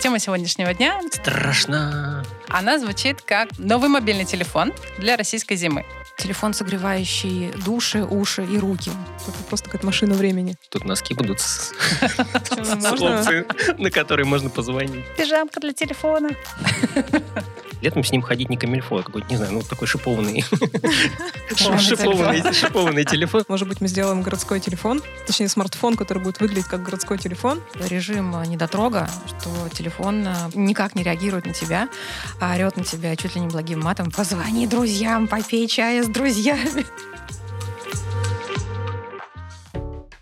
Тема 0.00 0.18
сегодняшнего 0.18 0.72
дня 0.72 0.98
Страшно. 1.12 2.24
Она 2.48 2.78
звучит 2.78 3.20
как 3.20 3.50
новый 3.58 3.90
мобильный 3.90 4.24
телефон 4.24 4.72
для 4.98 5.18
российской 5.18 5.56
зимы. 5.56 5.84
Телефон, 6.16 6.54
согревающий 6.54 7.52
души, 7.66 8.02
уши 8.02 8.42
и 8.42 8.56
руки. 8.56 8.90
Это 9.28 9.36
просто 9.46 9.66
какая-то 9.66 9.84
машина 9.84 10.14
времени. 10.14 10.56
Тут 10.70 10.86
носки 10.86 11.12
будут 11.12 11.40
с, 11.40 11.72
на 13.76 13.90
которые 13.90 14.24
можно 14.24 14.48
позвонить. 14.48 15.04
Пижамка 15.18 15.60
для 15.60 15.74
телефона. 15.74 16.30
Летом 17.80 18.04
с 18.04 18.12
ним 18.12 18.20
ходить 18.20 18.50
не 18.50 18.56
камильфо, 18.56 18.98
а 18.98 19.02
какой-то, 19.02 19.28
не 19.30 19.36
знаю, 19.36 19.52
ну 19.52 19.62
такой 19.62 19.88
шипованный. 19.88 20.42
Шипованный 21.56 23.04
телефон. 23.04 23.44
Может 23.48 23.68
быть, 23.68 23.80
мы 23.80 23.88
сделаем 23.88 24.22
городской 24.22 24.60
телефон, 24.60 25.02
точнее 25.26 25.48
смартфон, 25.48 25.96
который 25.96 26.22
будет 26.22 26.40
выглядеть 26.40 26.66
как 26.66 26.82
городской 26.82 27.16
телефон. 27.18 27.62
Режим 27.88 28.36
э, 28.36 28.46
недотрога, 28.46 29.08
что 29.26 29.50
телефон 29.72 30.26
э, 30.26 30.32
никак 30.54 30.94
не 30.94 31.02
реагирует 31.02 31.46
на 31.46 31.54
тебя, 31.54 31.88
а 32.38 32.54
орет 32.54 32.76
на 32.76 32.84
тебя 32.84 33.16
чуть 33.16 33.34
ли 33.34 33.40
не 33.40 33.48
благим 33.48 33.80
матом. 33.80 34.10
Позвони 34.10 34.66
друзьям, 34.66 35.26
попей 35.26 35.66
чая 35.66 36.02
с 36.02 36.08
друзьями. 36.08 36.84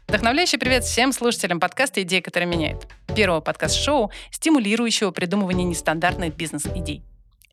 Вдохновляющий 0.06 0.58
привет 0.58 0.84
всем 0.84 1.12
слушателям 1.12 1.60
подкаста 1.60 2.02
«Идеи, 2.02 2.20
которые 2.20 2.48
меняют». 2.48 2.86
Первого 3.14 3.40
подкаст-шоу, 3.40 4.10
стимулирующего 4.30 5.10
придумывание 5.10 5.64
нестандартных 5.64 6.34
бизнес-идей. 6.34 7.02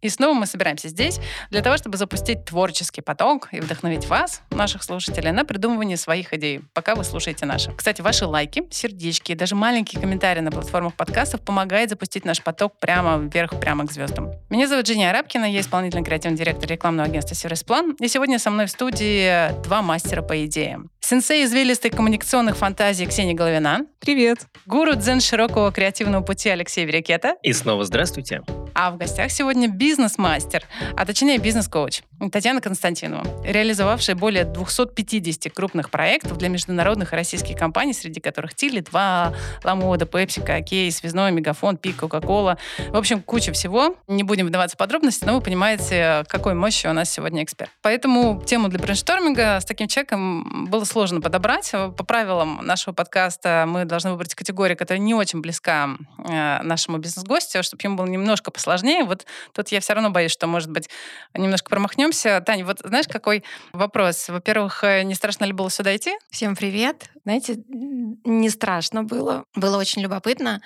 И 0.02 0.10
снова 0.10 0.34
мы 0.34 0.46
собираемся 0.46 0.90
здесь 0.90 1.20
для 1.50 1.62
того, 1.62 1.78
чтобы 1.78 1.98
запустить 1.98 2.46
творческий 2.46 3.02
поток 3.02 3.50
и 3.52 3.60
вдохновить 3.60 4.08
вас, 4.08 4.42
наших 4.52 4.84
слушателей, 4.84 5.32
на 5.32 5.46
придумывание 5.46 5.98
своих 5.98 6.34
идей, 6.34 6.62
пока 6.74 6.96
вы 6.96 7.04
слушаете 7.04 7.46
наши. 7.46 7.72
Кстати, 7.74 8.02
ваши 8.02 8.26
лайки, 8.26 8.64
сердечки 8.70 9.32
и 9.32 9.36
даже 9.36 9.56
маленькие 9.56 10.02
комментарии 10.02 10.42
на 10.42 10.52
платформах 10.52 10.94
подкастов 10.94 11.42
помогает 11.42 11.90
запустить 11.90 12.26
наш 12.26 12.42
поток 12.42 12.74
прямо 12.80 13.18
вверх, 13.18 13.60
прямо 13.60 13.88
к 13.88 13.92
звездам. 13.92 14.32
Меня 14.50 14.68
зовут 14.68 14.88
Женя 14.88 15.10
Арабкина, 15.10 15.46
я 15.46 15.62
исполнительный 15.62 16.04
креативный 16.04 16.38
директор 16.38 16.70
рекламного 16.70 17.10
агентства 17.10 17.36
«Сервисплан», 17.36 17.96
и 18.00 18.08
сегодня 18.08 18.40
со 18.40 18.50
мной 18.50 18.68
в 18.68 18.72
студии 18.72 19.62
два 19.64 19.82
мастера 19.82 20.22
по 20.22 20.46
идеям. 20.46 20.92
Сенсей 21.08 21.46
извилистых 21.46 21.92
коммуникационных 21.92 22.58
фантазий 22.58 23.06
Ксения 23.06 23.36
Головина, 23.36 23.86
Привет! 24.00 24.48
гуру 24.66 24.96
дзен 24.96 25.22
широкого 25.22 25.72
креативного 25.72 26.24
пути 26.24 26.50
Алексей 26.50 26.84
Верекета, 26.84 27.36
И 27.44 27.54
снова 27.54 27.86
здравствуйте. 27.86 28.42
а 28.74 28.90
в 28.90 28.98
гостях 28.98 29.30
сегодня 29.30 29.68
бизнес-мастер, 29.68 30.64
а 30.98 31.06
точнее 31.06 31.38
бизнес-коуч 31.38 32.02
Татьяна 32.32 32.60
Константинова, 32.60 33.24
реализовавшая 33.46 34.16
более 34.16 34.46
250 34.46 35.54
крупных 35.54 35.92
проектов 35.92 36.38
для 36.40 36.50
международных 36.50 37.14
и 37.14 37.16
российских 37.16 37.56
компаний, 37.56 37.94
среди 37.94 38.20
которых 38.20 38.56
Теле2, 38.56 38.80
Lamoda, 38.80 40.06
Пепси, 40.08 40.40
О'Кей, 40.40 40.92
Связной, 40.92 41.32
Мегафон, 41.32 41.78
Пик, 41.78 41.98
Кока-Кола. 41.98 42.58
В 42.90 42.96
общем, 42.96 43.22
куча 43.22 43.52
всего. 43.52 43.96
Не 44.08 44.24
будем 44.24 44.48
вдаваться 44.48 44.76
в 44.76 44.80
подробности, 44.80 45.26
но 45.26 45.36
вы 45.36 45.42
понимаете, 45.42 46.24
какой 46.30 46.54
мощи 46.56 46.88
у 46.88 46.94
нас 46.94 47.12
сегодня 47.12 47.44
эксперт. 47.44 47.70
Поэтому 47.82 48.42
тему 48.46 48.70
для 48.70 48.80
брейншторминга 48.80 49.60
с 49.60 49.66
таким 49.66 49.88
человеком 49.88 50.68
было 50.70 50.86
сложно 50.86 50.95
подобрать. 50.96 51.72
По 51.72 52.04
правилам 52.06 52.62
нашего 52.64 52.94
подкаста 52.94 53.66
мы 53.68 53.84
должны 53.84 54.12
выбрать 54.12 54.34
категорию, 54.34 54.78
которая 54.78 55.04
не 55.04 55.14
очень 55.14 55.42
близка 55.42 55.90
э, 56.18 56.62
нашему 56.64 57.00
бизнес-гостю, 57.00 57.64
чтобы 57.64 57.82
ему 57.84 57.98
было 57.98 58.06
немножко 58.06 58.50
посложнее. 58.50 59.04
Вот 59.04 59.26
тут 59.54 59.70
я 59.70 59.82
все 59.82 59.94
равно 59.94 60.10
боюсь, 60.10 60.32
что, 60.32 60.48
может 60.48 60.72
быть, 60.72 60.90
немножко 61.34 61.70
промахнемся. 61.70 62.42
Таня, 62.46 62.66
вот 62.66 62.80
знаешь, 62.82 63.08
какой 63.10 63.44
вопрос? 63.74 64.30
Во-первых, 64.30 64.86
э, 64.86 65.04
не 65.04 65.16
страшно 65.16 65.44
ли 65.44 65.52
было 65.52 65.70
сюда 65.70 65.94
идти? 65.96 66.14
Всем 66.30 66.56
привет. 66.56 67.10
Знаете, 67.26 67.62
не 67.68 68.50
страшно 68.50 69.04
было. 69.04 69.44
Было 69.54 69.78
очень 69.78 70.02
любопытно. 70.02 70.62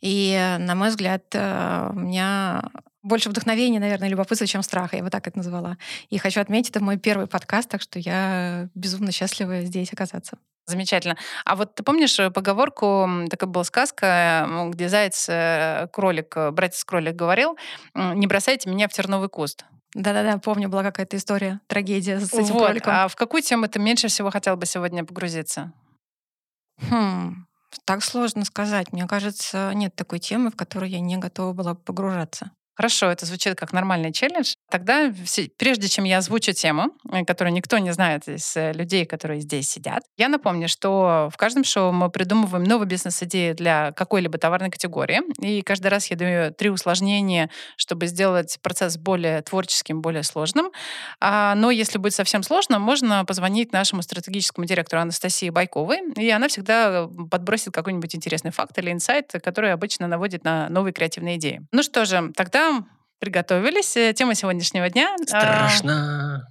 И, 0.00 0.32
э, 0.38 0.58
на 0.58 0.76
мой 0.76 0.90
взгляд, 0.90 1.24
э, 1.32 1.90
у 1.92 1.98
меня 1.98 2.62
больше 3.02 3.28
вдохновения, 3.30 3.80
наверное, 3.80 4.08
любопытства, 4.08 4.46
чем 4.46 4.62
страха. 4.62 4.96
Я 4.96 5.02
бы 5.02 5.10
так 5.10 5.26
это 5.26 5.38
назвала. 5.38 5.76
И 6.10 6.18
хочу 6.18 6.40
отметить, 6.40 6.70
это 6.70 6.82
мой 6.82 6.96
первый 6.98 7.26
подкаст, 7.26 7.68
так 7.68 7.80
что 7.82 7.98
я 7.98 8.68
безумно 8.74 9.12
счастлива 9.12 9.62
здесь 9.62 9.92
оказаться. 9.92 10.38
Замечательно. 10.66 11.16
А 11.46 11.56
вот 11.56 11.74
ты 11.74 11.82
помнишь 11.82 12.18
э, 12.18 12.30
поговорку, 12.30 13.08
такая 13.30 13.48
была 13.48 13.64
сказка, 13.64 14.44
м, 14.46 14.70
где 14.70 14.90
заяц, 14.90 15.26
э, 15.28 15.88
кролик, 15.92 16.36
э, 16.36 16.50
братец-кролик 16.50 17.16
говорил, 17.16 17.56
не 17.94 18.26
бросайте 18.26 18.68
меня 18.68 18.86
в 18.86 18.92
терновый 18.92 19.30
куст. 19.30 19.64
Да-да-да, 19.94 20.36
помню, 20.36 20.68
была 20.68 20.82
какая-то 20.82 21.16
история, 21.16 21.60
трагедия 21.66 22.20
с 22.20 22.34
этим 22.34 22.52
Вот. 22.54 22.66
кроликом. 22.66 22.92
А 22.94 23.08
в 23.08 23.16
какую 23.16 23.42
тему 23.42 23.66
ты 23.68 23.78
меньше 23.78 24.08
всего 24.08 24.30
хотел 24.30 24.56
бы 24.58 24.66
сегодня 24.66 25.04
погрузиться? 25.04 25.72
Хм, 26.90 27.46
так 27.86 28.04
сложно 28.04 28.44
сказать. 28.44 28.92
Мне 28.92 29.06
кажется, 29.06 29.72
нет 29.74 29.94
такой 29.96 30.18
темы, 30.18 30.50
в 30.50 30.56
которую 30.56 30.90
я 30.90 31.00
не 31.00 31.16
готова 31.16 31.54
была 31.54 31.72
бы 31.72 31.80
погружаться. 31.80 32.50
Хорошо, 32.78 33.10
это 33.10 33.26
звучит 33.26 33.56
как 33.56 33.72
нормальный 33.72 34.12
челлендж. 34.12 34.54
Тогда, 34.70 35.12
прежде 35.56 35.88
чем 35.88 36.04
я 36.04 36.18
озвучу 36.18 36.52
тему, 36.52 36.92
э, 37.10 37.24
которую 37.24 37.52
никто 37.52 37.78
не 37.78 37.92
знает 37.92 38.28
из 38.28 38.56
э, 38.56 38.72
людей, 38.72 39.04
которые 39.04 39.40
здесь 39.40 39.68
сидят, 39.68 40.04
я 40.16 40.28
напомню, 40.28 40.68
что 40.68 41.28
в 41.32 41.36
каждом 41.36 41.64
шоу 41.64 41.90
мы 41.90 42.08
придумываем 42.08 42.62
новые 42.62 42.86
бизнес-идеи 42.86 43.52
для 43.54 43.90
какой-либо 43.90 44.38
товарной 44.38 44.70
категории. 44.70 45.22
И 45.44 45.62
каждый 45.62 45.88
раз 45.88 46.06
я 46.06 46.16
даю 46.16 46.54
три 46.54 46.70
усложнения, 46.70 47.50
чтобы 47.76 48.06
сделать 48.06 48.60
процесс 48.62 48.96
более 48.96 49.42
творческим, 49.42 50.00
более 50.00 50.22
сложным. 50.22 50.70
А, 51.18 51.56
но 51.56 51.72
если 51.72 51.98
будет 51.98 52.14
совсем 52.14 52.44
сложно, 52.44 52.78
можно 52.78 53.24
позвонить 53.24 53.72
нашему 53.72 54.02
стратегическому 54.02 54.68
директору 54.68 55.02
Анастасии 55.02 55.50
Байковой, 55.50 56.12
и 56.16 56.30
она 56.30 56.46
всегда 56.46 57.08
э, 57.10 57.26
подбросит 57.28 57.74
какой-нибудь 57.74 58.14
интересный 58.14 58.52
факт 58.52 58.78
или 58.78 58.92
инсайт, 58.92 59.32
который 59.42 59.72
обычно 59.72 60.06
наводит 60.06 60.44
на 60.44 60.68
новые 60.68 60.92
креативные 60.92 61.38
идеи. 61.38 61.62
Ну 61.72 61.82
что 61.82 62.04
же, 62.04 62.30
тогда 62.36 62.67
приготовились. 63.20 63.96
Э, 63.96 64.12
Тема 64.12 64.34
сегодняшнего 64.34 64.88
дня. 64.90 65.14
а, 65.32 65.68
Страшно. 65.68 66.46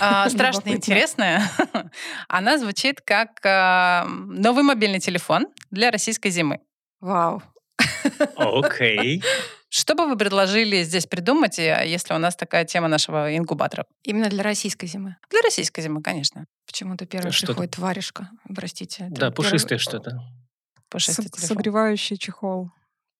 а, 0.00 0.28
страшно 0.30 0.70
интересная. 0.70 1.42
Она 2.28 2.58
звучит 2.58 3.00
как 3.00 3.30
а, 3.44 4.04
новый 4.08 4.62
мобильный 4.64 5.00
телефон 5.00 5.46
для 5.70 5.90
российской 5.90 6.30
зимы. 6.30 6.60
Вау. 7.00 7.42
Окей. 8.36 9.22
Что 9.74 9.94
бы 9.94 10.06
вы 10.06 10.18
предложили 10.18 10.82
здесь 10.82 11.06
придумать, 11.06 11.58
э, 11.58 11.84
если 11.86 12.12
у 12.12 12.18
нас 12.18 12.36
такая 12.36 12.66
тема 12.66 12.88
нашего 12.88 13.34
инкубатора? 13.36 13.86
Именно 14.02 14.28
для 14.28 14.42
российской 14.42 14.84
зимы. 14.86 15.16
Для 15.30 15.40
российской 15.40 15.80
зимы, 15.80 16.02
конечно. 16.02 16.44
Почему-то 16.66 17.06
первый 17.06 17.32
Что-то- 17.32 17.52
приходит 17.54 17.78
варежка. 17.78 18.28
Простите. 18.54 19.06
Да, 19.08 19.30
пушистое 19.30 19.78
что-то. 19.78 20.18
Пушистый 20.90 21.24
С- 21.24 21.30
телефон. 21.30 21.48
Согревающий 21.48 22.18
чехол. 22.18 22.70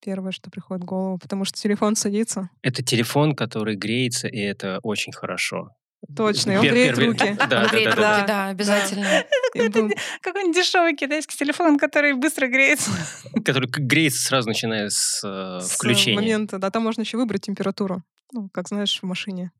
Первое, 0.03 0.33
что 0.33 0.49
приходит 0.49 0.83
в 0.83 0.85
голову, 0.85 1.17
потому 1.17 1.45
что 1.45 1.57
телефон 1.57 1.95
садится. 1.95 2.49
Это 2.61 2.83
телефон, 2.83 3.35
который 3.35 3.75
греется, 3.75 4.27
и 4.27 4.39
это 4.39 4.79
очень 4.83 5.13
хорошо. 5.13 5.69
Точно, 6.13 6.51
и 6.51 6.57
он 6.57 6.67
греет 6.67 6.97
руки. 6.99 7.37
Да, 7.49 8.25
да, 8.27 8.47
обязательно. 8.49 9.23
Какой-нибудь 9.53 10.55
дешевый 10.55 10.95
китайский 10.95 11.37
телефон, 11.37 11.77
который 11.77 12.13
быстро 12.13 12.47
греется. 12.47 12.91
Который 13.45 13.69
греется 13.69 14.21
сразу, 14.21 14.49
начиная 14.49 14.89
с 14.89 15.21
э, 15.23 15.61
с 15.61 15.75
включения. 15.75 16.15
момента, 16.15 16.59
да, 16.59 16.69
там 16.69 16.83
можно 16.83 17.01
еще 17.01 17.17
выбрать 17.17 17.43
температуру. 17.43 18.03
Ну, 18.33 18.49
как 18.51 18.67
знаешь, 18.67 18.99
в 18.99 19.05
машине. 19.05 19.51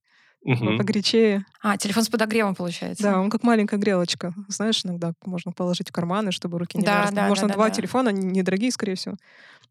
Мгм. 0.44 0.78
Погорячее. 0.78 1.46
А, 1.62 1.78
телефон 1.78 2.04
с 2.04 2.10
подогревом 2.10 2.54
получается. 2.56 3.04
Да, 3.04 3.20
он 3.20 3.30
как 3.30 3.44
маленькая 3.44 3.78
грелочка. 3.78 4.34
Знаешь, 4.50 4.84
иногда 4.86 5.14
можно 5.26 5.52
положить 5.52 5.90
в 5.90 5.92
карманы, 5.94 6.32
чтобы 6.32 6.60
руки 6.60 6.78
не 6.78 6.84
Да, 6.84 7.00
мерзли. 7.02 7.16
да, 7.16 7.28
Можно 7.28 7.44
да, 7.44 7.48
да, 7.50 7.54
два 7.56 7.70
да. 7.70 7.76
телефона, 7.76 8.10
они 8.10 8.26
недорогие, 8.26 8.72
скорее 8.72 8.96
всего. 8.96 9.16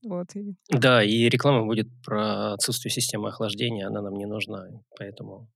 Вот. 0.03 0.35
и 0.35 0.55
Да, 0.71 1.03
и 1.03 1.29
реклама 1.29 1.65
будет 1.65 1.89
про 2.05 2.55
отсутствие 2.55 2.91
системы 2.91 3.29
охлаждения, 3.29 3.87
она 3.87 4.01
нам 4.03 4.15
не 4.15 4.27
нужна, 4.27 4.67
поэтому... 4.99 5.49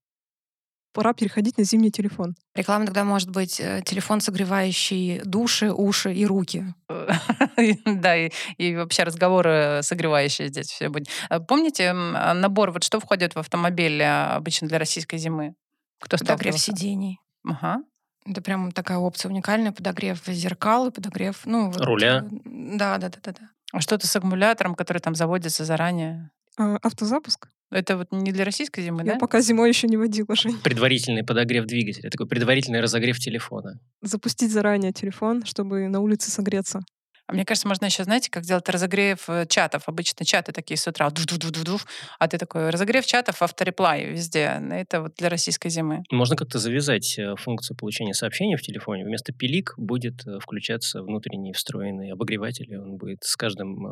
пора 0.96 1.12
переходить 1.12 1.58
на 1.58 1.64
зимний 1.64 1.90
телефон. 1.90 2.34
Реклама 2.54 2.86
тогда 2.86 3.04
может 3.04 3.28
быть 3.28 3.60
э, 3.60 3.82
телефон, 3.84 4.22
согревающий 4.22 5.20
души, 5.20 5.70
уши 5.70 6.12
и 6.14 6.24
руки. 6.24 6.64
Да, 7.84 8.16
и, 8.16 8.76
вообще 8.76 9.02
разговоры 9.02 9.80
согревающие 9.82 10.48
здесь 10.48 10.68
все 10.68 10.88
будет. 10.88 11.08
А 11.28 11.40
Помните 11.40 11.90
а, 11.90 12.34
набор, 12.34 12.70
вот 12.70 12.82
что 12.84 13.00
входит 13.00 13.34
в 13.34 13.38
автомобиль 13.38 14.02
обычно 14.02 14.68
для 14.68 14.78
российской 14.78 15.18
зимы? 15.18 15.54
Кто 16.00 16.16
Подогрев 16.16 16.58
сидений. 16.58 17.20
Ага. 17.44 17.82
Это 18.24 18.40
прям 18.40 18.72
такая 18.72 18.98
опция 18.98 19.30
уникальная. 19.30 19.72
Подогрев 19.72 20.24
зеркал 20.26 20.88
и 20.88 20.90
подогрев... 20.90 21.42
Ну, 21.44 21.70
вот, 21.70 21.84
Руля. 21.84 22.24
э, 22.24 22.76
Да, 22.76 22.98
да, 22.98 23.08
да, 23.08 23.18
да, 23.22 23.32
да. 23.32 23.50
А 23.72 23.80
что-то 23.80 24.06
с 24.06 24.16
аккумулятором, 24.16 24.74
который 24.74 24.98
там 24.98 25.14
заводится 25.14 25.64
заранее? 25.64 26.30
А, 26.58 26.76
автозапуск? 26.82 27.48
Это 27.70 27.96
вот 27.96 28.12
не 28.12 28.30
для 28.32 28.44
российской 28.44 28.82
зимы, 28.82 29.02
Я 29.04 29.14
да? 29.14 29.18
пока 29.18 29.40
зимой 29.40 29.68
еще 29.68 29.88
не 29.88 29.96
водила, 29.96 30.36
Жень. 30.36 30.58
Предварительный 30.62 31.24
подогрев 31.24 31.64
двигателя, 31.66 32.10
такой 32.10 32.28
предварительный 32.28 32.80
разогрев 32.80 33.18
телефона. 33.18 33.80
Запустить 34.02 34.52
заранее 34.52 34.92
телефон, 34.92 35.44
чтобы 35.44 35.88
на 35.88 36.00
улице 36.00 36.30
согреться. 36.30 36.80
А 37.26 37.32
мне 37.32 37.44
кажется, 37.44 37.66
можно 37.66 37.86
еще, 37.86 38.04
знаете, 38.04 38.30
как 38.30 38.44
делать 38.44 38.68
разогрев 38.68 39.28
э, 39.28 39.46
чатов. 39.48 39.84
Обычно 39.86 40.24
чаты 40.24 40.52
такие 40.52 40.78
с 40.78 40.86
утра, 40.86 41.10
дуф-дуф-дуф-дуф, 41.10 41.86
а 42.18 42.28
ты 42.28 42.38
такой, 42.38 42.70
разогрев 42.70 43.04
чатов, 43.04 43.42
автореплай 43.42 44.06
везде. 44.06 44.62
Это 44.70 45.02
вот 45.02 45.14
для 45.16 45.28
российской 45.28 45.68
зимы. 45.68 46.04
Можно 46.12 46.36
как-то 46.36 46.58
завязать 46.58 47.18
э, 47.18 47.34
функцию 47.36 47.76
получения 47.76 48.14
сообщений 48.14 48.56
в 48.56 48.62
телефоне. 48.62 49.04
Вместо 49.04 49.32
пилик 49.32 49.74
будет 49.76 50.26
э, 50.26 50.38
включаться 50.40 51.02
внутренний 51.02 51.52
встроенный 51.52 52.12
обогреватель, 52.12 52.76
он 52.76 52.96
будет 52.96 53.24
с 53.24 53.36
каждым... 53.36 53.86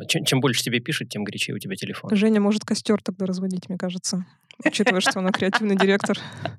э, 0.00 0.06
Чем, 0.06 0.24
чем 0.24 0.40
больше 0.40 0.62
тебе 0.62 0.80
пишут, 0.80 1.08
тем 1.08 1.24
горячее 1.24 1.56
у 1.56 1.58
тебя 1.58 1.74
телефон. 1.74 2.14
Женя 2.14 2.40
может 2.40 2.64
костер 2.64 3.02
тогда 3.02 3.26
разводить, 3.26 3.68
мне 3.68 3.78
кажется. 3.78 4.24
Учитывая, 4.64 5.00
что 5.00 5.20
она 5.20 5.30
креативный 5.30 5.76
директор. 5.76 6.18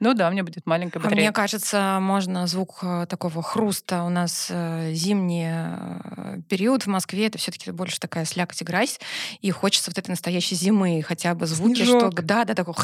Ну 0.00 0.12
да, 0.14 0.28
у 0.28 0.32
меня 0.32 0.44
будет 0.44 0.66
маленькая 0.66 0.98
А 0.98 1.02
батарея. 1.02 1.26
мне 1.28 1.32
кажется, 1.32 1.98
можно 2.00 2.46
звук 2.46 2.80
э, 2.82 3.06
такого 3.08 3.42
хруста. 3.42 4.02
У 4.04 4.10
нас 4.10 4.48
э, 4.50 4.92
зимний 4.92 5.46
э, 5.48 6.40
период 6.48 6.82
в 6.82 6.86
Москве, 6.88 7.26
это 7.28 7.38
все-таки 7.38 7.70
больше 7.70 7.98
такая 7.98 8.24
слякоть 8.24 8.60
и 8.60 8.64
грязь, 8.64 9.00
и 9.40 9.50
хочется 9.50 9.90
вот 9.90 9.98
этой 9.98 10.10
настоящей 10.10 10.54
зимы, 10.54 11.02
хотя 11.02 11.34
бы 11.34 11.46
звуки, 11.46 11.76
Снежок. 11.76 12.12
что 12.12 12.22
да, 12.22 12.44
да, 12.44 12.54
такой, 12.54 12.74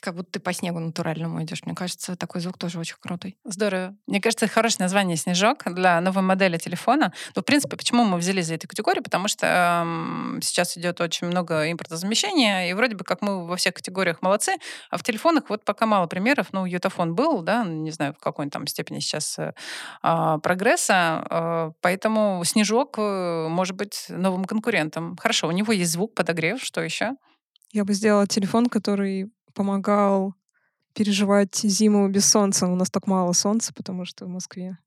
как 0.00 0.14
будто 0.14 0.32
ты 0.32 0.40
по 0.40 0.52
снегу 0.52 0.78
натуральному 0.78 1.42
идешь. 1.42 1.62
Мне 1.64 1.74
кажется, 1.74 2.14
такой 2.16 2.40
звук 2.40 2.58
тоже 2.58 2.78
очень 2.78 2.96
крутой. 3.00 3.36
Здорово. 3.44 3.94
Мне 4.06 4.20
кажется, 4.20 4.44
это 4.46 4.54
хорошее 4.54 4.84
название 4.84 5.16
«Снежок» 5.16 5.64
для 5.74 6.00
новой 6.00 6.22
модели 6.22 6.58
телефона. 6.58 7.12
Ну, 7.34 7.42
в 7.42 7.44
принципе, 7.44 7.76
почему 7.76 8.04
мы 8.04 8.18
взяли 8.18 8.42
за 8.42 8.54
эту 8.54 8.68
категорию? 8.68 9.02
Потому 9.02 9.28
что 9.28 9.46
эм, 9.82 10.40
сейчас 10.42 10.76
идет 10.76 11.00
очень 11.00 11.26
много 11.26 11.70
импортозамещения, 11.70 12.70
и 12.70 12.72
вроде 12.74 12.96
бы 12.96 13.04
как 13.04 13.22
мы 13.22 13.46
во 13.46 13.56
всех 13.56 13.74
категориях 13.74 13.91
молодцы, 14.20 14.54
а 14.90 14.96
в 14.96 15.02
телефонах 15.02 15.48
вот 15.48 15.64
пока 15.64 15.86
мало 15.86 16.06
примеров. 16.06 16.48
Ну, 16.52 16.64
Ютафон 16.66 17.14
был, 17.14 17.42
да, 17.42 17.64
не 17.64 17.90
знаю, 17.90 18.14
в 18.14 18.18
какой 18.18 18.48
там 18.50 18.66
степени 18.66 19.00
сейчас 19.00 19.38
э, 19.38 19.52
а, 20.02 20.38
прогресса, 20.38 21.26
э, 21.30 21.72
поэтому 21.80 22.42
«Снежок» 22.44 22.96
э, 22.98 23.48
может 23.48 23.76
быть 23.76 24.06
новым 24.08 24.44
конкурентом. 24.44 25.16
Хорошо, 25.16 25.48
у 25.48 25.52
него 25.52 25.72
есть 25.72 25.92
звук, 25.92 26.14
подогрев, 26.14 26.62
что 26.62 26.80
еще? 26.80 27.12
Я 27.72 27.84
бы 27.84 27.94
сделала 27.94 28.26
телефон, 28.26 28.66
который 28.66 29.30
помогал 29.54 30.34
переживать 30.94 31.56
зиму 31.56 32.08
без 32.08 32.28
солнца. 32.28 32.66
У 32.66 32.74
нас 32.74 32.90
так 32.90 33.06
мало 33.06 33.32
солнца, 33.32 33.72
потому 33.72 34.04
что 34.04 34.26
в 34.26 34.28
Москве 34.28 34.78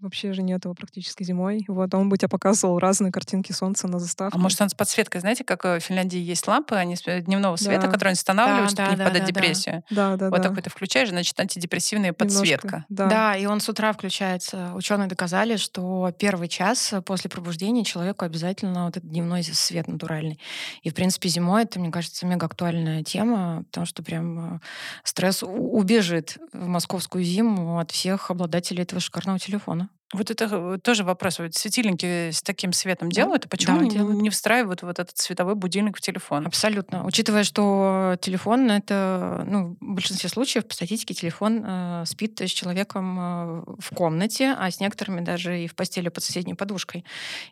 вообще 0.00 0.32
же 0.32 0.42
нет 0.42 0.64
его 0.64 0.74
практически 0.74 1.22
зимой. 1.22 1.64
Вот 1.68 1.92
он 1.94 2.08
бы 2.08 2.18
тебе 2.18 2.28
показывал 2.28 2.78
разные 2.78 3.10
картинки 3.12 3.52
солнца 3.52 3.88
на 3.88 3.98
заставке. 3.98 4.36
А 4.36 4.40
может, 4.40 4.60
он 4.60 4.68
с 4.68 4.74
подсветкой, 4.74 5.20
знаете, 5.20 5.42
как 5.44 5.64
в 5.64 5.80
Финляндии 5.80 6.18
есть 6.18 6.46
лампы, 6.46 6.74
они 6.76 6.96
с- 6.96 7.06
э, 7.06 7.22
дневного 7.22 7.56
света, 7.56 7.86
Да. 7.86 7.92
которые 7.92 8.12
останавливают, 8.12 8.70
Да, 8.74 8.84
чтобы 8.84 8.86
да, 8.88 8.92
не 8.92 8.96
да, 8.98 9.04
впадать 9.04 9.22
в 9.22 9.26
да, 9.26 9.32
депрессию. 9.32 9.82
Да, 9.90 10.16
да, 10.16 10.30
Вот 10.30 10.42
да. 10.42 10.48
такой 10.48 10.62
ты 10.62 10.70
включаешь, 10.70 11.08
значит, 11.08 11.38
антидепрессивная 11.40 12.10
Немножко, 12.18 12.24
подсветка. 12.36 12.84
Да. 12.88 13.06
Да, 13.06 13.36
и 13.36 13.46
он 13.46 13.60
с 13.60 13.68
утра 13.68 13.92
включается. 13.92 14.72
Ученые 14.74 15.08
доказали, 15.08 15.56
что 15.56 16.12
первый 16.18 16.48
час 16.48 16.94
после 17.04 17.30
пробуждения 17.30 17.84
человеку 17.84 18.24
обязательно 18.24 18.84
вот 18.86 18.96
этот 18.98 19.08
дневной 19.10 19.42
свет 19.44 19.88
натуральный. 19.88 20.38
И, 20.82 20.90
в 20.90 20.94
принципе, 20.94 21.28
зимой 21.28 21.62
это, 21.62 21.80
мне 21.80 21.90
кажется, 21.90 22.26
мега 22.26 22.46
актуальная 22.46 23.02
тема, 23.02 23.64
потому 23.64 23.86
что 23.86 24.02
прям 24.02 24.56
э, 24.56 24.60
стресс 25.04 25.42
убежит 25.42 26.38
в 26.52 26.66
московскую 26.66 27.24
зиму 27.24 27.78
от 27.78 27.90
всех 27.90 28.30
обладателей 28.30 28.82
этого 28.82 29.00
шикарного 29.00 29.38
телефона. 29.38 29.85
Вот 30.12 30.30
это 30.30 30.48
э, 30.50 30.78
тоже 30.82 31.02
вопрос. 31.02 31.40
Вот 31.40 31.54
светильники 31.54 32.30
с 32.30 32.40
таким 32.42 32.72
светом 32.72 33.10
делают, 33.10 33.46
а 33.46 33.48
почему 33.48 33.76
да, 33.76 33.82
они 33.82 33.90
делают. 33.90 34.22
не 34.22 34.30
встраивают 34.30 34.82
вот 34.82 34.98
этот 34.98 35.18
световой 35.18 35.56
будильник 35.56 35.96
в 35.96 36.00
телефон? 36.00 36.46
Абсолютно. 36.46 37.04
Учитывая, 37.04 37.42
что 37.42 38.16
телефон 38.20 38.70
это, 38.70 39.44
ну, 39.46 39.76
в 39.80 39.94
большинстве 39.94 40.28
случаев 40.30 40.66
по 40.66 40.74
статистике 40.74 41.14
телефон 41.14 41.62
э, 41.66 42.04
спит 42.06 42.40
с 42.40 42.50
человеком 42.50 43.18
э, 43.18 43.64
в 43.78 43.94
комнате, 43.94 44.54
а 44.56 44.70
с 44.70 44.78
некоторыми 44.78 45.22
даже 45.22 45.60
и 45.60 45.66
в 45.66 45.74
постели 45.74 46.08
под 46.08 46.22
соседней 46.22 46.54
подушкой. 46.54 47.04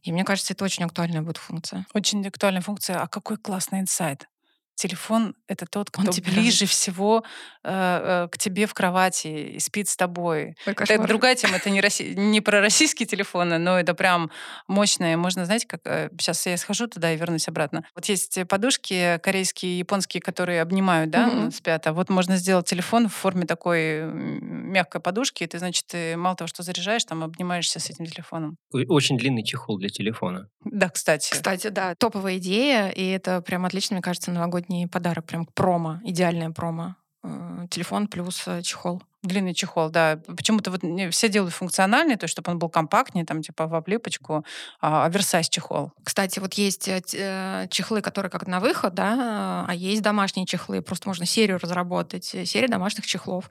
И 0.02 0.12
мне 0.12 0.24
кажется, 0.24 0.52
это 0.52 0.64
очень 0.64 0.84
актуальная 0.84 1.22
будет 1.22 1.38
функция. 1.38 1.86
Очень 1.92 2.24
актуальная 2.24 2.62
функция. 2.62 3.00
А 3.00 3.08
какой 3.08 3.36
классный 3.36 3.80
инсайт? 3.80 4.28
Телефон— 4.74 5.34
это 5.48 5.66
тот, 5.66 5.90
Он 5.96 6.04
кто 6.04 6.12
тебе 6.12 6.32
ближе 6.32 6.66
всего 6.66 7.22
э, 7.62 8.24
э, 8.24 8.28
к 8.30 8.38
тебе 8.38 8.66
в 8.66 8.74
кровати 8.74 9.28
и 9.28 9.60
спит 9.60 9.88
с 9.88 9.96
тобой. 9.96 10.56
Это 10.66 10.98
другая 11.06 11.36
тема, 11.36 11.56
это 11.56 11.70
не, 11.70 11.80
росси- 11.80 12.14
не 12.14 12.40
про 12.40 12.60
российские 12.60 13.06
телефоны, 13.06 13.58
но 13.58 13.78
это 13.78 13.94
прям 13.94 14.30
мощное. 14.66 15.16
Можно, 15.16 15.44
знаете, 15.44 15.66
как... 15.68 15.82
Сейчас 16.18 16.46
я 16.46 16.56
схожу 16.56 16.88
туда 16.88 17.12
и 17.12 17.16
вернусь 17.16 17.46
обратно. 17.46 17.84
Вот 17.94 18.06
есть 18.06 18.38
подушки 18.48 19.18
корейские, 19.22 19.78
японские, 19.78 20.20
которые 20.20 20.60
обнимают, 20.60 21.10
да, 21.10 21.26
Мгм. 21.28 21.52
спят. 21.52 21.86
А 21.86 21.92
вот 21.92 22.10
можно 22.10 22.36
сделать 22.36 22.66
телефон 22.68 23.08
в 23.08 23.14
форме 23.14 23.46
такой 23.46 24.02
мягкой 24.04 25.00
подушки, 25.00 25.44
и 25.44 25.46
ты, 25.46 25.58
значит, 25.58 25.86
ты 25.86 26.16
мало 26.16 26.34
того, 26.34 26.48
что 26.48 26.62
заряжаешь, 26.62 27.04
там 27.04 27.22
обнимаешься 27.22 27.78
с 27.78 27.90
этим 27.90 28.06
телефоном. 28.06 28.56
Очень 28.72 29.18
длинный 29.18 29.44
чехол 29.44 29.78
для 29.78 29.88
телефона. 29.88 30.48
Да, 30.64 30.88
кстати. 30.88 31.30
Кстати, 31.30 31.68
да, 31.68 31.94
топовая 31.94 32.38
идея, 32.38 32.88
и 32.88 33.06
это 33.06 33.40
прям 33.40 33.64
отлично, 33.66 33.94
мне 33.94 34.02
кажется, 34.02 34.32
новогодний 34.32 34.63
подарок, 34.90 35.24
прям 35.24 35.46
промо, 35.54 36.00
идеальная 36.04 36.50
промо. 36.50 36.96
Э, 37.24 37.66
Телефон 37.70 38.06
плюс 38.06 38.42
э, 38.46 38.62
чехол. 38.62 39.02
Длинный 39.22 39.54
чехол, 39.54 39.88
да. 39.88 40.20
Почему-то 40.26 40.70
вот 40.70 40.82
все 41.12 41.28
делают 41.30 41.54
функциональный, 41.54 42.16
то 42.16 42.24
есть 42.24 42.32
чтобы 42.32 42.52
он 42.52 42.58
был 42.58 42.68
компактнее, 42.68 43.24
там 43.24 43.40
типа 43.40 43.66
в 43.66 43.74
облипочку, 43.74 44.44
а 44.82 45.06
оверсайз 45.06 45.48
чехол. 45.48 45.92
Кстати, 46.04 46.38
вот 46.38 46.52
есть 46.54 46.86
э, 46.88 47.66
чехлы, 47.70 48.02
которые 48.02 48.30
как 48.30 48.46
на 48.46 48.60
выход, 48.60 48.94
да, 48.94 49.64
а 49.66 49.74
есть 49.74 50.02
домашние 50.02 50.44
чехлы. 50.44 50.82
Просто 50.82 51.08
можно 51.08 51.24
серию 51.24 51.58
разработать, 51.58 52.24
серия 52.24 52.68
домашних 52.68 53.06
чехлов. 53.06 53.48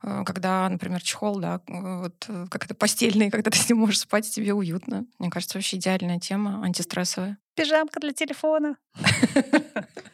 Когда, 0.00 0.68
например, 0.68 1.00
чехол, 1.00 1.38
да, 1.38 1.60
вот 1.66 2.28
как 2.50 2.64
это 2.64 2.74
постельный, 2.74 3.30
когда 3.30 3.50
ты 3.50 3.58
с 3.58 3.68
ним 3.68 3.78
можешь 3.78 4.00
спать, 4.00 4.28
тебе 4.28 4.52
уютно. 4.52 5.06
Мне 5.20 5.30
кажется, 5.30 5.56
вообще 5.56 5.76
идеальная 5.76 6.18
тема, 6.18 6.62
антистрессовая. 6.64 7.38
Пижамка 7.54 8.00
для 8.00 8.12
телефона. 8.12 8.76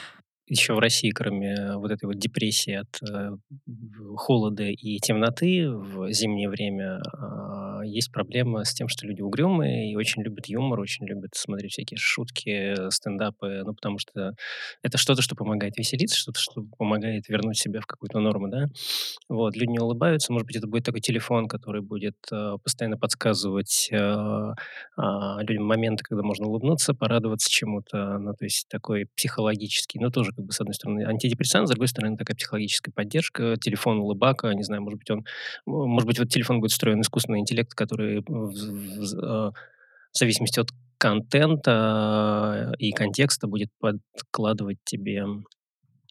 Еще 0.51 0.73
в 0.73 0.79
России, 0.79 1.11
кроме 1.11 1.77
вот 1.77 1.91
этой 1.91 2.07
вот 2.07 2.17
депрессии 2.17 2.73
от 2.73 3.01
э, 3.09 3.37
холода 4.17 4.63
и 4.63 4.97
темноты 4.97 5.69
в 5.71 6.11
зимнее 6.11 6.49
время, 6.49 7.01
а, 7.13 7.79
есть 7.85 8.11
проблема 8.11 8.65
с 8.65 8.73
тем, 8.73 8.89
что 8.89 9.07
люди 9.07 9.21
угрюмые 9.21 9.89
и 9.89 9.95
очень 9.95 10.23
любят 10.23 10.47
юмор, 10.47 10.81
очень 10.81 11.07
любят 11.07 11.35
смотреть 11.35 11.71
всякие 11.71 11.97
шутки, 11.97 12.89
стендапы, 12.91 13.61
ну, 13.65 13.73
потому 13.73 13.97
что 13.97 14.33
это 14.83 14.97
что-то, 14.97 15.21
что 15.21 15.37
помогает 15.37 15.77
веселиться, 15.77 16.17
что-то, 16.17 16.41
что 16.41 16.65
помогает 16.77 17.29
вернуть 17.29 17.57
себя 17.57 17.79
в 17.79 17.85
какую-то 17.85 18.19
норму, 18.19 18.49
да. 18.49 18.65
Вот, 19.29 19.55
люди 19.55 19.71
не 19.71 19.79
улыбаются, 19.79 20.33
может 20.33 20.47
быть, 20.47 20.57
это 20.57 20.67
будет 20.67 20.83
такой 20.83 20.99
телефон, 20.99 21.47
который 21.47 21.81
будет 21.81 22.17
э, 22.29 22.57
постоянно 22.61 22.97
подсказывать 22.97 23.87
э, 23.89 23.97
а, 24.97 25.41
людям 25.43 25.63
моменты, 25.63 26.03
когда 26.03 26.23
можно 26.23 26.45
улыбнуться, 26.47 26.93
порадоваться 26.93 27.49
чему-то, 27.49 28.17
ну, 28.17 28.33
то 28.33 28.43
есть 28.43 28.67
такой 28.67 29.07
психологический, 29.15 29.97
ну, 29.99 30.11
тоже, 30.11 30.33
как 30.41 30.47
бы, 30.47 30.53
с 30.53 30.59
одной 30.59 30.73
стороны, 30.73 31.03
антидепрессант, 31.05 31.67
с 31.67 31.71
другой 31.71 31.87
стороны, 31.87 32.17
такая 32.17 32.35
психологическая 32.35 32.91
поддержка, 32.93 33.55
телефон 33.61 33.99
улыбака, 33.99 34.53
не 34.53 34.63
знаю, 34.63 34.81
может 34.81 34.99
быть, 34.99 35.09
он, 35.11 35.25
может 35.65 36.07
быть, 36.07 36.19
вот 36.19 36.29
телефон 36.29 36.59
будет 36.59 36.71
встроен 36.71 37.01
искусственный 37.01 37.39
интеллект, 37.39 37.73
который 37.73 38.21
в, 38.21 38.25
в- 38.25 38.53
в- 38.53 39.23
э, 39.23 39.51
в 40.13 40.17
зависимости 40.17 40.59
от 40.59 40.69
контента 40.97 42.71
э, 42.73 42.77
и 42.79 42.91
контекста 42.91 43.47
будет 43.47 43.69
подкладывать 43.79 44.77
тебе 44.83 45.25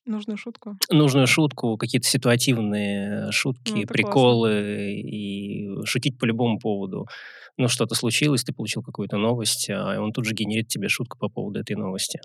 Нужную 0.07 0.37
шутку. 0.38 0.76
нужную 0.90 1.26
шутку, 1.26 1.76
какие-то 1.76 2.09
ситуативные 2.09 3.31
шутки, 3.33 3.73
Ну, 3.83 3.87
приколы 3.87 4.95
и 4.95 5.85
шутить 5.85 6.19
по 6.19 6.25
любому 6.25 6.59
поводу. 6.59 7.07
Ну, 7.57 7.69
что-то 7.69 7.95
случилось, 7.95 8.43
ты 8.43 8.52
получил 8.54 8.83
какую-то 8.83 9.19
новость, 9.19 9.69
а 9.71 10.00
он 10.00 10.12
тут 10.12 10.25
же 10.25 10.35
генерит 10.35 10.69
тебе 10.69 10.88
шутку 10.88 11.19
по 11.19 11.28
поводу 11.28 11.61
этой 11.61 11.76
новости. 11.76 12.21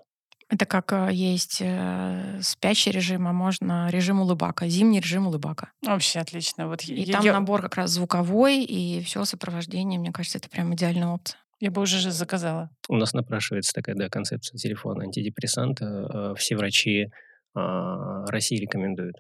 Это 0.50 0.66
как 0.66 0.94
э, 0.94 1.10
есть 1.12 1.58
э, 1.62 2.40
спящий 2.42 2.92
режим, 2.92 3.28
а 3.28 3.34
можно 3.34 3.90
режим 3.90 4.20
улыбака, 4.22 4.68
зимний 4.68 5.00
режим 5.00 5.26
улыбака. 5.28 5.72
Вообще 5.82 6.20
отлично. 6.20 6.68
Вот 6.68 6.84
И 6.84 6.94
я, 7.02 7.14
там 7.14 7.26
я- 7.26 7.34
набор 7.34 7.62
как 7.64 7.76
раз 7.76 7.92
звуковой 7.92 8.64
и 8.64 9.02
все 9.04 9.26
сопровождение. 9.26 10.00
Мне 10.00 10.12
кажется, 10.12 10.38
это 10.38 10.48
прям 10.50 10.74
идеальная 10.76 11.08
опция. 11.08 11.40
я 11.60 11.72
бы 11.72 11.82
уже 11.82 11.98
же 12.00 12.12
заказала. 12.12 12.70
У 12.90 12.96
нас 12.96 13.14
напрашивается 13.14 13.72
такая, 13.74 13.96
да, 13.96 14.08
концепция 14.10 14.58
телефона 14.58 15.04
антидепрессанта. 15.06 15.86
э, 15.86 16.36
Все 16.38 16.56
врачи 16.56 17.08
а, 17.56 18.26
России 18.28 18.58
рекомендуют. 18.58 19.16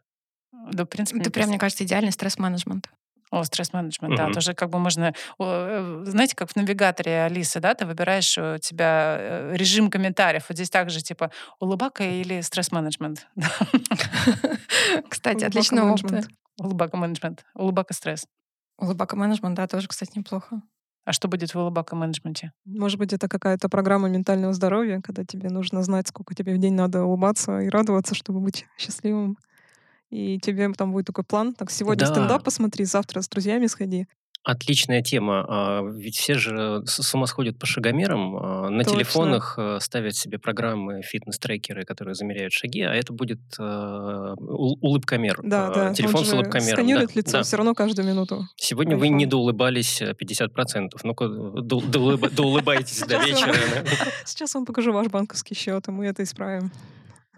Да, 0.71 0.83
в 0.83 0.87
принципе, 0.87 1.21
Это 1.21 1.29
мне 1.29 1.33
прям, 1.33 1.49
мне 1.49 1.57
кажется- 1.57 1.77
кажется, 1.79 1.83
идеальный 1.85 2.11
стресс-менеджмент. 2.11 2.89
О, 3.31 3.43
стресс-менеджмент, 3.43 4.15
да. 4.15 4.25
Мгм. 4.25 4.33
Тоже 4.33 4.53
как 4.53 4.69
бы 4.69 4.79
можно... 4.79 5.13
э, 5.39 6.03
Знаете, 6.05 6.35
как 6.35 6.51
в 6.51 6.55
навигаторе 6.55 7.23
Алисы, 7.23 7.59
да, 7.59 7.73
ты 7.73 7.85
выбираешь 7.85 8.37
у 8.37 8.57
тебя 8.59 9.17
э, 9.19 9.55
режим 9.55 9.89
комментариев. 9.89 10.45
Вот 10.47 10.55
здесь 10.55 10.69
также 10.69 11.01
типа 11.01 11.31
улыбака 11.59 12.03
или 12.03 12.41
стресс-менеджмент. 12.41 13.27
Кстати, 15.09 15.45
опция. 15.45 15.83
менеджмент. 15.83 16.27
Улыбака 16.59 16.97
менеджмент. 16.97 17.45
Улыбака 17.55 17.93
стресс. 17.93 18.25
Улыбака 18.77 19.15
менеджмент, 19.15 19.55
да, 19.55 19.67
тоже, 19.67 19.87
кстати, 19.87 20.17
неплохо. 20.17 20.61
А 21.05 21.13
что 21.13 21.27
будет 21.27 21.53
в 21.53 21.57
улыбака 21.57 21.95
менеджменте? 21.95 22.51
Может 22.65 22.97
быть, 22.97 23.13
это 23.13 23.27
какая-то 23.27 23.69
программа 23.69 24.09
ментального 24.09 24.53
здоровья, 24.53 25.01
когда 25.01 25.23
тебе 25.23 25.49
нужно 25.49 25.83
знать, 25.83 26.07
сколько 26.07 26.33
тебе 26.33 26.53
в 26.55 26.57
день 26.57 26.73
надо 26.73 27.03
улыбаться 27.03 27.59
и 27.59 27.69
радоваться, 27.69 28.15
чтобы 28.15 28.39
быть 28.39 28.65
счастливым. 28.77 29.37
И 30.11 30.39
тебе 30.39 30.71
там 30.73 30.91
будет 30.91 31.05
такой 31.07 31.23
план. 31.23 31.53
Так, 31.53 31.71
сегодня 31.71 32.05
Да. 32.05 32.11
стендап 32.13 32.43
посмотри, 32.43 32.85
завтра 32.85 33.21
с 33.21 33.27
друзьями 33.27 33.67
сходи. 33.67 34.05
Отличная 34.47 35.01
тема. 35.01 35.43
А, 35.49 35.81
Ведь 35.91 36.15
все 36.17 36.35
же 36.35 36.83
с 36.85 37.15
ума 37.15 37.25
сходят 37.25 37.57
по 37.57 37.65
шагомерам. 37.65 38.35
а, 38.37 38.69
На 38.69 38.83
Точно. 38.83 38.99
телефонах 38.99 39.55
э, 39.57 39.79
ставят 39.81 40.15
себе 40.15 40.37
программы, 40.37 41.01
фитнес-трекеры, 41.01 41.83
которые 41.83 42.13
замеряют 42.13 42.53
шаги, 42.53 42.81
а 42.83 42.93
это 42.93 43.11
будет 43.11 43.39
э, 43.59 43.63
улыбкомер. 44.39 45.39
Да, 45.43 45.71
э, 45.71 45.73
да. 45.73 45.93
Телефон 45.95 46.19
он 46.21 46.25
с 46.27 46.33
улыбкомером. 46.33 46.67
да, 46.69 46.73
сканирует 46.75 47.15
лицо 47.15 47.31
да. 47.39 47.43
все 47.43 47.57
равно 47.57 47.73
каждую 47.73 48.07
минуту. 48.07 48.47
Сегодня 48.55 48.95
вы 48.97 49.07
iPhone. 49.07 49.13
не 49.13 49.25
доулыбались 49.25 50.01
э, 50.03 50.13
50%. 50.13 50.89
Ну-ка, 51.03 51.27
до- 51.27 51.81
доулыба- 51.81 52.29
доулыбайтесь 52.29 52.99
до 52.99 53.17
вечера. 53.25 53.51
да. 53.53 53.83
Сейчас 54.25 54.53
вам 54.53 54.65
покажу 54.67 54.93
ваш 54.93 55.07
банковский 55.07 55.55
счет, 55.55 55.87
и 55.87 55.91
мы 55.91 56.05
это 56.05 56.21
исправим. 56.21 56.71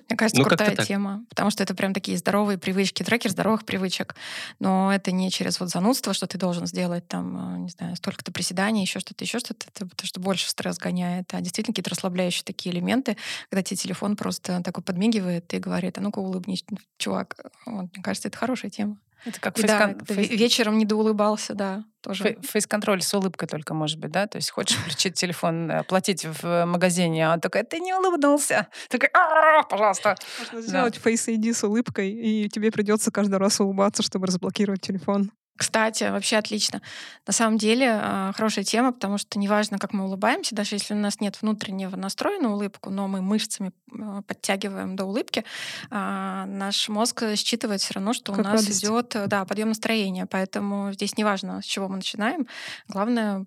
Мне 0.10 0.18
кажется, 0.18 0.42
Ну, 0.42 0.48
крутая 0.48 0.76
так. 0.76 0.88
тема, 0.88 1.26
потому 1.30 1.50
что 1.52 1.64
это 1.64 1.76
прям 1.76 1.94
такие 1.94 2.18
здоровые 2.18 2.58
привычки, 2.58 3.04
трекер 3.04 3.30
здоровых 3.32 3.66
привычек. 3.66 4.16
Но 4.60 4.94
это 4.94 5.12
не 5.12 5.30
через 5.30 5.60
вот 5.60 5.70
занудство, 5.70 6.14
что 6.14 6.28
ты 6.28 6.38
должен 6.38 6.66
сделать 6.66 7.08
там, 7.08 7.56
э, 7.56 7.58
не 7.60 7.70
знаю, 7.70 7.96
столько-то 7.98 8.32
приседаний, 8.32 8.82
еще 8.82 9.00
что-то, 9.00 9.24
еще 9.26 9.40
что-то, 9.40 9.68
потому 9.74 9.92
что 10.04 10.20
больше 10.22 10.46
в 10.48 10.50
стресс 10.50 10.78
гоняет, 10.78 11.34
а 11.34 11.42
действительно 11.42 11.74
какие-то 11.74 11.90
расслабляющие 11.90 12.44
такие 12.46 12.74
элементы, 12.74 13.18
когда 13.50 13.64
тебе 13.64 13.78
телефон 13.78 14.16
просто 14.16 14.62
такой 14.64 14.84
подмигивает 14.84 15.54
и 15.54 15.60
говорит, 15.60 15.98
а 15.98 16.02
ну-ка 16.02 16.20
улыбнись, 16.20 16.64
чувак. 16.98 17.36
Вот, 17.66 17.94
мне 17.94 18.04
кажется, 18.04 18.30
это 18.30 18.38
хорошая 18.38 18.72
тема. 18.72 18.98
Это 19.26 19.40
как 19.42 19.58
И 19.60 19.64
да, 19.64 19.96
фейс- 20.06 20.30
ве- 20.30 20.36
вечером 20.36 20.78
не 20.78 20.86
доулыбался, 20.86 21.54
да, 21.54 21.84
тоже. 22.02 22.24
фей- 22.24 22.42
фейс-контроль 22.46 23.02
с 23.02 23.14
улыбкой 23.14 23.48
только, 23.48 23.74
может 23.74 24.00
быть, 24.00 24.12
да? 24.12 24.28
То 24.28 24.38
есть 24.38 24.52
хочешь 24.52 24.78
включить 24.78 25.16
телефон, 25.16 25.70
э, 25.70 25.84
платить 25.84 26.26
в 26.26 26.66
магазине, 26.66 27.28
а 27.28 27.34
он 27.34 27.40
такой, 27.42 27.64
ты 27.64 27.80
не 27.80 27.94
улыбнулся. 27.94 28.68
Такой, 28.90 29.10
«А, 29.14 29.64
пожалуйста. 29.64 30.16
Можно 30.40 30.62
сделать 30.62 30.98
Face 31.04 31.28
ID 31.36 31.54
с 31.54 31.64
улыбкой, 31.64 32.12
и 32.12 32.48
тебе 32.50 32.72
придется 32.72 33.12
каждый 33.12 33.38
раз 33.40 33.60
улыбаться, 33.60 34.04
чтобы 34.04 34.28
разблокировать 34.28 34.82
телефон. 34.82 35.32
Кстати, 35.58 36.04
вообще 36.06 36.38
отлично. 36.38 36.82
На 37.26 37.34
самом 37.34 37.58
деле 37.58 37.90
а, 37.92 38.32
хорошая 38.34 38.64
тема, 38.64 38.94
потому 38.94 39.18
что 39.18 39.40
неважно, 39.40 39.80
как 39.80 39.92
мы 39.92 40.06
улыбаемся, 40.06 40.56
даже 40.56 40.76
если 40.76 40.94
у 40.94 40.98
нас 40.98 41.20
нет 41.20 41.42
внутреннего 41.42 41.96
настроя 41.96 42.40
на 42.40 42.54
улыбку, 42.54 42.90
но 42.92 43.08
мы 43.08 43.22
мышцами 43.22 43.72
а, 43.92 44.22
подтягиваем 44.22 44.96
до 44.96 45.06
улыбки, 45.06 45.44
а, 45.90 46.46
наш 46.46 46.88
мозг 46.90 47.24
считывает 47.36 47.82
все 47.82 47.96
равно, 47.96 48.14
что 48.14 48.32
Как 48.34 48.40
у 48.40 48.44
нас 48.44 48.62
радость. 48.62 48.84
идет 48.84 49.16
да, 49.28 49.46
подъем 49.46 49.70
настроения. 49.70 50.28
Поэтому 50.28 50.94
здесь 50.94 51.18
неважно, 51.18 51.62
с 51.62 51.66
чего 51.66 51.88
мы 51.88 51.98
начинаем. 51.98 52.48
Главное, 52.88 53.46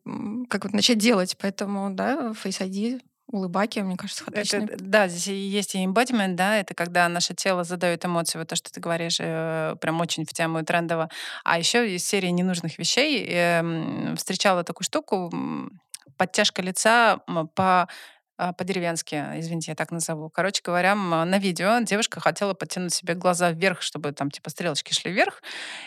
как 0.49 0.65
вот 0.65 0.73
начать 0.73 0.99
делать. 0.99 1.37
Поэтому, 1.41 1.91
да, 1.91 2.33
Face 2.33 2.61
ID, 2.61 3.01
улыбаки, 3.31 3.81
мне 3.81 3.97
кажется, 3.97 4.25
отличный 4.27 4.65
Это, 4.65 4.77
да, 4.79 5.09
здесь 5.09 5.27
есть 5.27 5.75
и 5.75 5.85
embodiment, 5.85 6.35
да, 6.35 6.57
это 6.57 6.75
когда 6.75 7.09
наше 7.09 7.35
тело 7.35 7.65
задает 7.65 8.05
эмоции, 8.05 8.39
вот 8.39 8.49
то, 8.49 8.57
что 8.57 8.73
ты 8.73 8.81
говоришь, 8.81 9.19
э, 9.21 9.77
прям 9.81 10.01
очень 10.01 10.25
в 10.25 10.33
тему 10.33 10.61
и 10.61 10.65
трендово. 10.65 11.09
А 11.45 11.59
еще 11.59 11.95
из 11.95 12.05
серии 12.05 12.29
ненужных 12.29 12.79
вещей 12.79 13.27
эм, 13.29 14.17
встречала 14.17 14.65
такую 14.65 14.85
штуку, 14.85 15.31
подтяжка 16.17 16.63
лица 16.63 17.21
по 17.55 17.89
по-деревенски, 18.57 19.15
извините, 19.37 19.73
я 19.73 19.75
так 19.75 19.91
назову. 19.91 20.31
Короче 20.31 20.63
говоря, 20.65 20.95
на 20.95 21.39
видео 21.39 21.81
девушка 21.81 22.21
хотела 22.21 22.55
подтянуть 22.55 22.95
себе 22.95 23.15
глаза 23.15 23.51
вверх, 23.51 23.83
чтобы 23.83 24.13
там 24.13 24.31
типа 24.31 24.51
стрелочки 24.51 24.93
шли 24.93 25.13
вверх, 25.13 25.43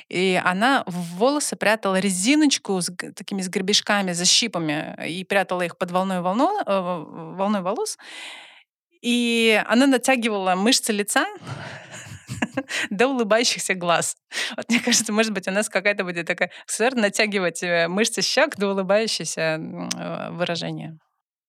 и 0.10 0.42
она 0.44 0.84
в 0.86 1.18
волосы 1.18 1.56
прятала 1.56 2.00
резиночку 2.00 2.80
с 2.82 2.92
такими 3.16 3.42
с 3.42 3.50
гребешками, 3.50 4.14
за 4.14 4.26
щипами, 4.26 4.96
и 5.08 5.24
прятала 5.24 5.64
их 5.64 5.78
под 5.78 5.92
волной, 5.92 6.22
волно, 6.22 6.62
э, 6.66 6.80
волной 7.38 7.62
волос. 7.62 7.98
И 9.02 9.62
она 9.68 9.86
натягивала 9.88 10.56
мышцы 10.56 10.94
лица 10.94 11.26
до 12.90 13.08
улыбающихся 13.08 13.74
глаз. 13.74 14.16
Вот 14.56 14.70
мне 14.70 14.80
кажется, 14.80 15.12
может 15.12 15.34
быть, 15.34 15.48
у 15.48 15.52
нас 15.52 15.70
какая-то 15.70 16.04
будет 16.04 16.28
такая 16.28 16.52
аксессуар 16.66 16.96
натягивать 16.96 17.64
э, 17.64 17.88
мышцы 17.88 18.22
щек 18.22 18.56
до 18.58 18.70
улыбающегося 18.70 19.42
э, 19.42 20.32
выражения. 20.32 20.98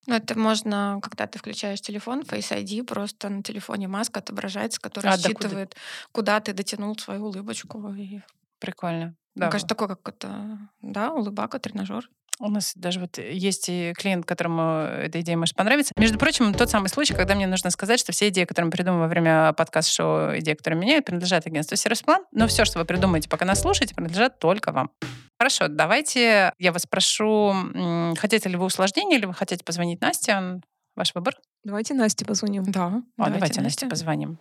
Ну, 0.07 0.15
это 0.15 0.39
можно, 0.39 0.99
когда 1.03 1.27
ты 1.27 1.39
включаешь 1.39 1.81
телефон, 1.81 2.21
Face 2.23 2.51
ID, 2.57 2.85
просто 2.85 3.29
на 3.29 3.43
телефоне 3.43 3.89
маска 3.89 4.21
отображается, 4.21 4.81
которая 4.81 5.15
А, 5.15 5.17
да, 5.17 5.23
куда- 5.31 5.49
считывает, 5.49 5.77
куда 6.13 6.41
ты 6.41 6.53
дотянул 6.53 6.97
свою 6.99 7.27
улыбочку. 7.27 7.93
И, 7.95 8.21
Прикольно. 8.59 9.15
Да. 9.35 9.47
Мне 9.47 9.53
кажется, 9.53 9.69
такой, 9.69 9.89
как 9.89 10.09
это, 10.09 10.59
да, 10.81 11.13
улыбака, 11.13 11.59
тренажер. 11.59 12.09
У 12.41 12.51
нас 12.51 12.73
даже 12.75 12.99
вот 12.99 13.19
есть 13.19 13.69
и 13.69 13.93
клиент, 13.97 14.27
которому 14.27 14.81
эта 14.81 15.21
идея 15.21 15.37
может 15.37 15.55
понравиться. 15.55 15.93
Между 15.97 16.19
прочим, 16.19 16.53
тот 16.53 16.69
самый 16.69 16.89
случай, 16.89 17.15
когда 17.15 17.35
мне 17.37 17.47
нужно 17.47 17.71
сказать, 17.71 18.01
что 18.01 18.11
все 18.13 18.29
идеи, 18.29 18.45
которые 18.45 18.67
мы 18.67 18.73
придумываем 18.73 19.03
во 19.07 19.09
время 19.09 19.53
подкаст-шоу 19.53 20.39
«Идеи, 20.39 20.55
которые 20.55 20.81
меняют», 20.81 21.05
принадлежат 21.05 21.47
агентству 21.47 21.77
«Сервисплан». 21.77 22.25
Но 22.33 22.49
все, 22.49 22.65
что 22.65 22.81
вы 22.81 22.85
придумаете, 22.85 23.29
пока 23.29 23.45
нас 23.45 23.61
слушаете, 23.61 23.95
принадлежат 23.95 24.41
только 24.41 24.73
вам. 24.73 24.91
Хорошо, 25.45 25.69
давайте 25.69 26.55
я 26.59 26.73
вас 26.73 26.85
спрошу, 26.85 27.51
м, 27.53 28.15
хотите 28.17 28.49
ли 28.49 28.57
вы 28.57 28.65
усложнения, 28.65 29.19
или 29.19 29.27
вы 29.27 29.35
хотите 29.35 29.63
позвонить 29.63 30.01
Насте? 30.01 30.63
Ваш 30.97 31.15
выбор. 31.15 31.37
Давайте 31.65 31.93
Насте 31.93 32.25
позвоним. 32.25 32.65
Да. 32.65 33.03
А, 33.19 33.29
давайте, 33.29 33.61
Насте 33.61 33.87
позвоним. 33.87 34.39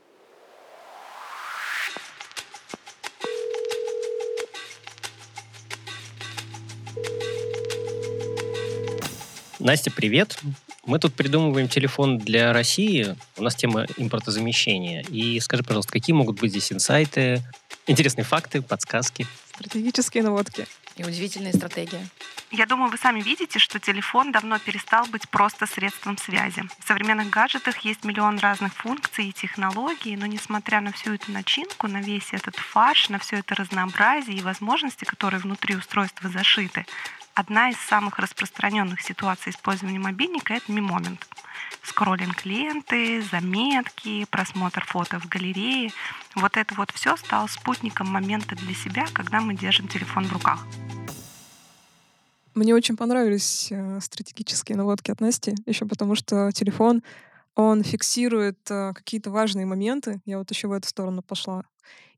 Настя, 9.59 9.91
привет. 9.91 10.39
Мы 10.85 10.99
тут 10.99 11.15
придумываем 11.15 11.67
телефон 11.67 12.17
для 12.17 12.53
России. 12.53 13.17
У 13.35 13.43
нас 13.43 13.55
тема 13.55 13.87
импортозамещения. 13.97 15.01
И 15.09 15.41
скажи, 15.41 15.63
пожалуйста, 15.63 15.91
какие 15.91 16.13
могут 16.13 16.39
быть 16.39 16.51
здесь 16.51 16.71
инсайты, 16.71 17.41
интересные 17.87 18.23
факты, 18.23 18.61
подсказки? 18.61 19.27
Стратегические 19.53 20.23
наводки. 20.23 20.65
И 20.95 21.03
удивительные 21.03 21.53
стратегии. 21.53 22.07
Я 22.51 22.67
думаю, 22.67 22.91
вы 22.91 22.97
сами 22.97 23.19
видите, 23.19 23.57
что 23.57 23.79
телефон 23.79 24.31
давно 24.31 24.59
перестал 24.59 25.07
быть 25.07 25.27
просто 25.27 25.65
средством 25.65 26.19
связи. 26.19 26.61
В 26.77 26.87
современных 26.87 27.31
гаджетах 27.31 27.79
есть 27.79 28.03
миллион 28.03 28.37
разных 28.37 28.75
функций 28.75 29.29
и 29.29 29.33
технологий, 29.33 30.15
но 30.15 30.27
несмотря 30.27 30.79
на 30.79 30.91
всю 30.91 31.13
эту 31.13 31.31
начинку, 31.31 31.87
на 31.87 31.99
весь 31.99 32.31
этот 32.31 32.55
фарш, 32.55 33.09
на 33.09 33.17
все 33.17 33.37
это 33.37 33.55
разнообразие 33.55 34.37
и 34.37 34.43
возможности, 34.43 35.03
которые 35.03 35.39
внутри 35.39 35.75
устройства 35.75 36.29
зашиты, 36.29 36.85
одна 37.33 37.69
из 37.69 37.77
самых 37.77 38.19
распространенных 38.19 39.01
ситуаций 39.01 39.51
использования 39.51 39.99
мобильника— 39.99 40.53
это 40.55 40.71
мимомент. 40.71 41.27
Скроллинг 41.83 42.45
ленты, 42.45 43.21
заметки, 43.21 44.25
просмотр 44.29 44.85
фото 44.85 45.19
в 45.19 45.27
галерее. 45.27 45.91
Вот 46.35 46.57
это 46.57 46.73
вот 46.75 46.91
все 46.91 47.17
стало 47.17 47.47
спутником 47.47 48.07
момента 48.07 48.55
для 48.55 48.73
себя, 48.73 49.05
когда 49.13 49.41
мы 49.41 49.55
держим 49.55 49.87
телефон 49.87 50.25
в 50.25 50.33
руках. 50.33 50.65
Мне 52.55 52.75
очень 52.75 52.95
понравились 52.95 53.69
э, 53.71 53.99
стратегические 53.99 54.77
наводки 54.77 55.09
от 55.09 55.19
Насти, 55.19 55.55
еще 55.65 55.85
потому 55.85 56.13
что 56.15 56.51
телефон, 56.51 57.01
он 57.55 57.83
фиксирует 57.83 58.59
э, 58.69 58.93
какие-то 58.93 59.31
важные 59.31 59.65
моменты. 59.65 60.21
Я 60.25 60.37
вот 60.37 60.51
еще 60.51 60.67
в 60.67 60.71
эту 60.71 60.87
сторону 60.87 61.23
пошла. 61.23 61.63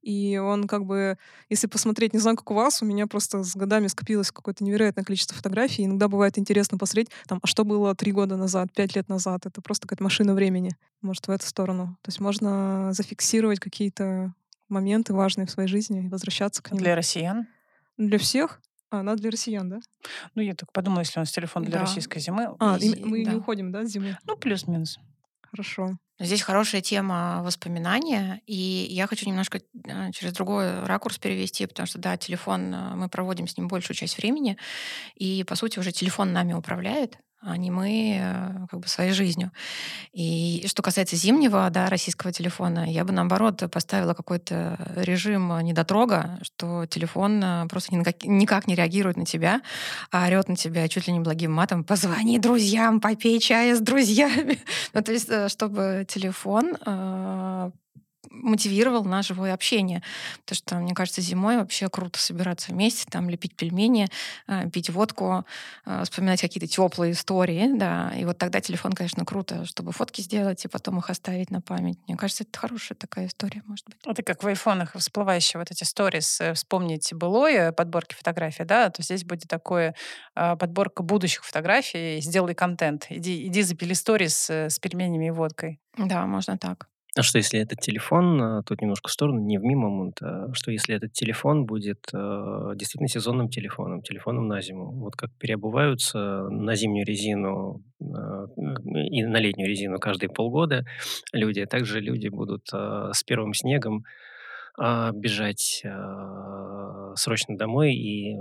И 0.05 0.37
он 0.37 0.67
как 0.67 0.85
бы, 0.85 1.17
если 1.49 1.65
посмотреть, 1.65 2.13
не 2.13 2.19
знаю, 2.19 2.37
как 2.37 2.51
у 2.51 2.53
вас, 2.53 2.83
у 2.83 2.85
меня 2.85 3.07
просто 3.07 3.43
с 3.43 3.55
годами 3.55 3.87
скопилось 3.87 4.29
какое-то 4.31 4.63
невероятное 4.63 5.03
количество 5.03 5.35
фотографий. 5.35 5.83
Иногда 5.83 6.07
бывает 6.07 6.37
интересно 6.37 6.77
посмотреть, 6.77 7.09
там, 7.27 7.39
а 7.41 7.47
что 7.47 7.65
было 7.65 7.95
три 7.95 8.11
года 8.11 8.37
назад, 8.37 8.71
пять 8.71 8.95
лет 8.95 9.09
назад. 9.09 9.47
Это 9.47 9.61
просто 9.63 9.87
какая-то 9.87 10.03
машина 10.03 10.35
времени. 10.35 10.75
Может, 11.01 11.27
в 11.27 11.31
эту 11.31 11.47
сторону. 11.47 11.97
То 12.03 12.09
есть 12.09 12.19
можно 12.19 12.93
зафиксировать 12.93 13.59
какие-то 13.59 14.31
моменты 14.69 15.15
важные 15.15 15.47
в 15.47 15.51
своей 15.51 15.67
жизни 15.67 16.05
и 16.05 16.07
возвращаться 16.07 16.61
к 16.61 16.71
ним. 16.71 16.81
Для 16.81 16.95
россиян? 16.95 17.47
Для 17.97 18.19
всех? 18.19 18.61
А, 18.91 18.99
она 18.99 19.15
для 19.15 19.31
россиян, 19.31 19.67
да? 19.67 19.79
Ну, 20.35 20.43
я 20.43 20.53
так 20.53 20.71
подумала, 20.71 20.99
если 20.99 21.19
у 21.19 21.21
нас 21.23 21.31
телефон 21.31 21.63
для 21.63 21.73
Да. 21.73 21.79
российской 21.81 22.19
зимы. 22.19 22.55
А, 22.59 22.77
и 22.79 22.89
И- 22.91 23.03
мы 23.03 23.25
да. 23.25 23.31
не 23.31 23.37
уходим, 23.37 23.71
да, 23.71 23.83
с 23.83 23.89
зимы? 23.89 24.15
Ну, 24.27 24.37
плюс-минус. 24.37 24.99
Хорошо. 25.49 25.97
Здесь 26.19 26.41
хорошая 26.43 26.81
тема 26.81 27.41
воспоминания, 27.43 28.41
и 28.45 28.53
я 28.89 29.05
хочу 29.05 29.27
немножко 29.27 29.59
э, 29.83 30.11
через 30.13 30.31
другой 30.31 30.85
ракурс 30.85 31.17
перевести, 31.17 31.65
потому 31.65 31.87
что, 31.87 31.99
да, 31.99 32.15
телефон, 32.15 32.73
э, 32.73 32.95
мы 32.95 33.09
проводим 33.09 33.47
с 33.47 33.57
ним 33.57 33.67
большую 33.67 33.97
часть 33.97 34.17
времени, 34.17 34.57
и, 35.15 35.43
по 35.43 35.55
сути, 35.55 35.79
уже 35.79 35.91
телефон 35.91 36.31
нами 36.31 36.53
управляет, 36.53 37.17
а 37.45 37.57
не 37.57 37.71
мы 37.71 38.17
э, 38.19 38.67
как 38.69 38.79
бы 38.79 38.87
своей 38.87 39.11
жизнью. 39.11 39.51
И 40.13 40.65
что 40.67 40.81
касается 40.81 41.15
зимнего, 41.15 41.69
да, 41.69 41.89
российского 41.89 42.31
телефона, 42.31 42.89
я 42.91 43.05
бы, 43.05 43.13
наоборот, 43.13 43.63
поставила 43.71 44.13
какой-то 44.13 44.77
режим 44.95 45.59
недотрога, 45.59 46.39
что 46.41 46.85
телефон 46.87 47.41
э, 47.43 47.67
просто 47.67 47.95
никак 47.95 48.67
не 48.67 48.75
реагирует 48.75 49.17
на 49.17 49.25
тебя, 49.25 49.61
а 50.11 50.25
орет 50.25 50.49
на 50.49 50.55
тебя 50.55 50.87
чуть 50.87 51.07
ли 51.07 51.13
не 51.13 51.19
благим 51.19 51.51
матом 51.51 51.83
«позвони 51.83 52.39
друзьям, 52.39 52.99
попей 52.99 53.39
чая 53.39 53.75
с 53.75 53.79
друзьями». 53.79 54.59
Ну, 54.93 55.01
то 55.01 55.11
есть, 55.11 55.29
э, 55.29 55.49
чтобы 55.49 56.05
телефон 56.07 56.77
э, 56.85 57.71
мотивировал 58.41 59.03
на 59.03 59.21
живое 59.21 59.53
общение. 59.53 60.03
Потому 60.41 60.55
что, 60.55 60.75
мне 60.75 60.93
кажется, 60.93 61.21
зимой 61.21 61.57
вообще 61.57 61.89
круто 61.89 62.19
собираться 62.19 62.71
вместе, 62.71 63.05
там 63.09 63.29
лепить 63.29 63.55
пельмени, 63.55 64.07
э, 64.47 64.69
пить 64.69 64.89
водку, 64.89 65.45
э, 65.85 66.03
вспоминать 66.03 66.41
какие-то 66.41 66.67
теплые 66.67 67.13
истории, 67.13 67.69
да. 67.73 68.13
И 68.17 68.25
вот 68.25 68.37
тогда 68.37 68.61
телефон, 68.61 68.93
конечно, 68.93 69.25
круто, 69.25 69.65
чтобы 69.65 69.91
фотки 69.91 70.21
сделать 70.21 70.63
и 70.65 70.67
потом 70.67 70.99
их 70.99 71.09
оставить 71.09 71.51
на 71.51 71.61
память. 71.61 71.97
Мне 72.07 72.17
кажется, 72.17 72.43
это 72.43 72.59
хорошая 72.59 72.97
такая 72.97 73.27
история, 73.27 73.63
может 73.65 73.85
быть. 73.85 73.97
Это 74.05 74.23
как 74.23 74.43
в 74.43 74.47
айфонах 74.47 74.95
всплывающие 74.95 75.59
вот 75.59 75.71
эти 75.71 75.83
сторис, 75.83 76.41
э, 76.41 76.53
вспомнить 76.53 77.13
былое, 77.13 77.71
подборки 77.71 78.15
фотографий, 78.15 78.65
да, 78.65 78.89
то 78.89 79.01
здесь 79.01 79.23
будет 79.23 79.47
такое 79.47 79.95
подборка 80.33 81.03
будущих 81.03 81.45
фотографий, 81.45 82.19
сделай 82.21 82.55
контент. 82.55 83.05
Иди, 83.09 83.47
иди 83.47 83.61
запили 83.61 83.93
сторис 83.93 84.49
с 84.49 84.79
пельменями 84.79 85.27
и 85.27 85.31
водкой. 85.31 85.79
Да, 85.97 86.25
можно 86.25 86.57
так. 86.57 86.87
А 87.17 87.23
что 87.23 87.37
если 87.37 87.61
этот 87.61 87.79
телефон, 87.79 88.41
а, 88.41 88.63
тут 88.63 88.81
немножко 88.81 89.07
в 89.07 89.11
сторону, 89.11 89.39
не 89.39 89.57
в 89.57 89.63
мимомонт, 89.63 90.21
а 90.21 90.53
что 90.53 90.71
если 90.71 90.95
этот 90.95 91.13
телефон 91.13 91.65
будет 91.65 92.09
э, 92.13 92.73
действительно 92.75 93.07
сезонным 93.07 93.47
телефоном, 93.47 94.01
телефоном 94.01 94.49
на 94.49 94.61
зиму? 94.61 94.91
Вот 94.91 95.15
как 95.15 95.31
переобуваются 95.37 96.49
на 96.49 96.75
зимнюю 96.75 97.05
резину 97.05 97.81
э, 98.01 98.05
и 99.11 99.23
на 99.23 99.37
летнюю 99.37 99.69
резину 99.69 99.97
каждые 99.97 100.29
полгода 100.29 100.85
люди, 101.31 101.65
также 101.65 102.01
люди 102.01 102.27
будут 102.27 102.67
э, 102.73 103.11
с 103.13 103.23
первым 103.23 103.53
снегом 103.53 104.03
а, 104.77 105.11
бежать 105.13 105.83
а, 105.85 107.13
срочно 107.15 107.57
домой 107.57 107.93
и 107.93 108.37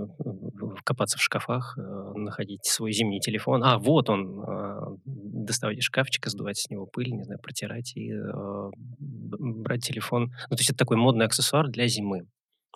копаться 0.83 1.17
в 1.17 1.23
шкафах, 1.23 1.79
э, 1.79 2.13
находить 2.17 2.65
свой 2.65 2.93
зимний 2.93 3.21
телефон. 3.21 3.63
А, 3.63 3.79
вот 3.79 4.11
он. 4.11 4.99
Доставать 5.45 5.79
из 5.79 5.85
шкафчика, 5.85 6.31
сдувать 6.31 6.59
с 6.59 6.71
него 6.71 6.87
пыль, 6.87 7.11
не 7.13 7.23
знаю, 7.25 7.41
протирать 7.41 7.97
и 7.97 8.13
брать 8.73 9.85
телефон. 9.85 10.33
Ну, 10.51 10.57
то 10.57 10.61
есть 10.61 10.71
это 10.71 10.79
такой 10.79 10.97
модный 10.97 11.27
аксессуар 11.27 11.69
для 11.69 11.87
зимы. 11.87 12.27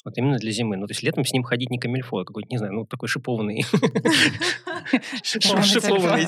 Вот 0.04 0.16
именно 0.16 0.38
для 0.38 0.52
зимы. 0.52 0.76
Ну, 0.76 0.86
то 0.86 0.92
есть 0.92 1.02
летом 1.02 1.24
с 1.24 1.32
ним 1.32 1.42
ходить 1.42 1.70
не 1.70 1.78
камильфо, 1.78 2.18
а 2.18 2.24
какой-то, 2.24 2.48
не 2.50 2.58
знаю, 2.58 2.72
ну, 2.72 2.86
такой 2.86 3.08
шипованный 3.08 3.64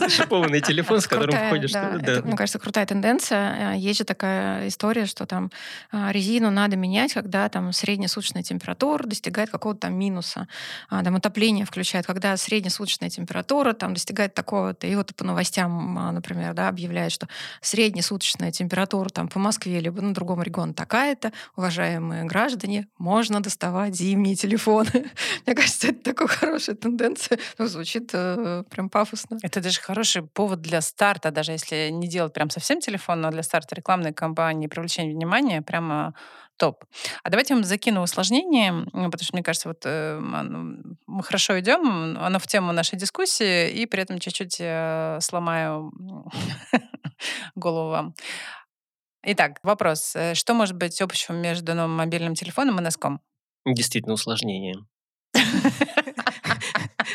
шипованный 0.08 0.60
телефон, 0.60 1.00
с 1.00 1.06
которым 1.06 1.36
ходишь. 1.50 1.72
Мне 1.72 2.36
кажется, 2.36 2.58
крутая 2.58 2.86
тенденция. 2.86 3.74
Э, 3.74 3.78
есть 3.78 3.98
же 3.98 4.04
такая 4.04 4.68
история, 4.68 5.06
что 5.06 5.26
там 5.26 5.50
а, 5.92 6.12
резину 6.12 6.50
надо 6.50 6.76
менять, 6.76 7.12
когда 7.12 7.48
там 7.48 7.72
среднесуточная 7.72 8.42
температура 8.42 9.04
достигает 9.04 9.50
какого-то 9.50 9.80
там 9.80 9.94
минуса. 9.94 10.48
А, 10.88 11.02
там 11.02 11.16
отопление 11.16 11.64
включает, 11.64 12.06
когда 12.06 12.36
среднесуточная 12.36 13.10
температура 13.10 13.72
там 13.72 13.94
достигает 13.94 14.34
такого-то. 14.34 14.86
И 14.86 14.94
вот 14.94 15.14
по 15.14 15.24
новостям, 15.24 15.98
а, 15.98 16.12
например, 16.12 16.54
да, 16.54 16.68
объявляют, 16.68 17.12
что 17.12 17.28
среднесуточная 17.60 18.52
температура 18.52 19.08
там 19.08 19.28
по 19.28 19.38
Москве 19.38 19.80
либо 19.80 20.00
на 20.00 20.14
другом 20.14 20.42
регионе 20.42 20.74
такая-то. 20.74 21.32
Уважаемые 21.56 22.24
граждане, 22.24 22.88
можно 22.98 23.40
доставать 23.40 23.94
зимние 23.94 24.36
телефоны. 24.36 24.90
Мне 25.46 25.54
кажется, 25.54 25.88
это 25.88 26.02
такая 26.02 26.28
хорошая 26.28 26.76
тенденция. 26.76 27.38
Ну, 27.58 27.66
звучит 27.66 28.10
э, 28.12 28.49
прям 28.70 28.88
пафосно. 28.90 29.38
Это 29.42 29.60
даже 29.60 29.80
хороший 29.80 30.22
повод 30.22 30.60
для 30.60 30.80
старта, 30.80 31.30
даже 31.30 31.52
если 31.52 31.90
не 31.90 32.08
делать 32.08 32.32
прям 32.32 32.50
совсем 32.50 32.80
телефон, 32.80 33.20
но 33.20 33.30
для 33.30 33.42
старта 33.42 33.74
рекламной 33.74 34.12
кампании, 34.12 34.66
привлечения 34.66 35.14
внимания, 35.14 35.62
прямо 35.62 36.14
топ. 36.56 36.84
А 37.22 37.30
давайте 37.30 37.54
я 37.54 37.56
вам 37.56 37.64
закину 37.64 38.02
усложнение, 38.02 38.84
потому 38.92 39.22
что, 39.22 39.34
мне 39.34 39.42
кажется, 39.42 39.68
вот 39.68 39.80
э, 39.84 40.20
мы 40.20 41.22
хорошо 41.22 41.58
идем, 41.58 42.18
оно 42.18 42.38
в 42.38 42.46
тему 42.46 42.72
нашей 42.72 42.98
дискуссии, 42.98 43.70
и 43.70 43.86
при 43.86 44.02
этом 44.02 44.18
чуть-чуть 44.18 44.56
э, 44.60 45.18
сломаю 45.20 45.90
голову 47.54 47.90
вам. 47.90 48.14
Итак, 49.22 49.58
вопрос. 49.62 50.14
Э, 50.16 50.34
что 50.34 50.54
может 50.54 50.76
быть 50.76 51.00
общего 51.00 51.34
между 51.34 51.74
новым 51.74 51.96
мобильным 51.96 52.34
телефоном 52.34 52.78
и 52.78 52.82
носком? 52.82 53.20
Действительно 53.66 54.14
усложнение. 54.14 54.76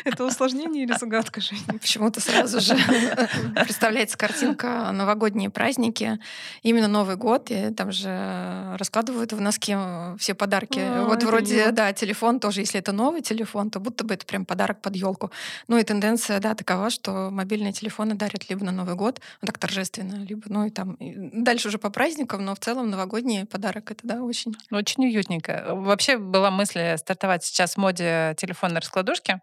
Это 0.06 0.24
усложнение 0.24 0.84
или 0.84 0.92
загадка, 0.96 1.40
Женя? 1.40 1.80
Почему-то 1.80 2.20
сразу 2.20 2.60
же 2.60 2.76
представляется 3.56 4.16
картинка 4.16 4.92
новогодние 4.92 5.50
праздники, 5.50 6.20
именно 6.62 6.86
Новый 6.86 7.16
год, 7.16 7.50
и 7.50 7.74
там 7.74 7.90
же 7.90 8.76
раскладывают 8.78 9.32
в 9.32 9.40
носке 9.40 9.76
все 10.16 10.34
подарки. 10.34 10.78
А, 10.78 11.04
вот 11.04 11.24
вроде, 11.24 11.72
да, 11.72 11.92
телефон 11.92 12.38
тоже, 12.38 12.60
если 12.60 12.78
это 12.78 12.92
новый 12.92 13.20
телефон, 13.20 13.68
то 13.68 13.80
будто 13.80 14.04
бы 14.04 14.14
это 14.14 14.24
прям 14.24 14.46
подарок 14.46 14.80
под 14.80 14.94
елку. 14.94 15.32
Ну 15.66 15.76
и 15.76 15.82
тенденция, 15.82 16.38
да, 16.38 16.54
такова, 16.54 16.90
что 16.90 17.30
мобильные 17.32 17.72
телефоны 17.72 18.14
дарят 18.14 18.48
либо 18.48 18.64
на 18.64 18.70
Новый 18.70 18.94
год, 18.94 19.20
ну 19.42 19.46
так 19.46 19.58
торжественно, 19.58 20.24
либо, 20.24 20.42
ну 20.46 20.66
и 20.66 20.70
там 20.70 20.94
и 20.94 21.14
дальше 21.16 21.66
уже 21.66 21.78
по 21.78 21.90
праздникам, 21.90 22.44
но 22.44 22.54
в 22.54 22.60
целом 22.60 22.90
новогодний 22.90 23.44
подарок 23.44 23.90
это, 23.90 24.06
да, 24.06 24.22
очень. 24.22 24.54
Очень 24.70 25.06
уютненько. 25.06 25.66
Вообще 25.72 26.16
была 26.16 26.52
мысль 26.52 26.96
стартовать 26.96 27.42
сейчас 27.42 27.74
в 27.74 27.78
моде 27.78 28.36
телефонной 28.38 28.78
раскладушки, 28.78 29.40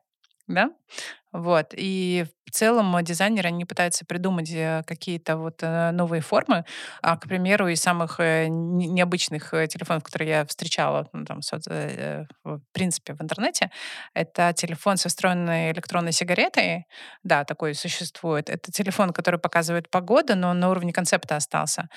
да? 0.47 0.71
Вот. 1.31 1.73
И 1.75 2.25
в 2.53 2.55
целом 2.55 3.03
дизайнеры, 3.03 3.47
они 3.47 3.65
пытаются 3.65 4.05
придумать 4.05 4.51
э, 4.51 4.83
какие-то 4.85 5.37
вот 5.37 5.63
э, 5.63 5.89
новые 5.91 6.21
формы. 6.21 6.65
А, 7.01 7.17
к 7.17 7.27
примеру, 7.27 7.67
из 7.67 7.81
самых 7.81 8.19
э, 8.19 8.47
необычных 8.47 9.49
телефонов, 9.69 10.03
которые 10.03 10.29
я 10.29 10.45
встречала, 10.45 11.09
ну, 11.13 11.25
там, 11.25 11.39
в 12.43 12.61
принципе, 12.71 13.15
в 13.15 13.21
интернете, 13.23 13.71
это 14.13 14.53
телефон 14.53 14.97
со 14.97 15.09
встроенной 15.09 15.71
электронной 15.71 16.11
сигаретой. 16.11 16.85
Да, 17.23 17.43
такой 17.43 17.73
существует. 17.73 18.49
Это 18.51 18.71
телефон, 18.71 19.13
который 19.13 19.39
показывает 19.39 19.89
погоду, 19.89 20.35
но 20.35 20.53
на 20.53 20.69
уровне 20.69 20.93
концепта 20.93 21.35
остался. 21.35 21.89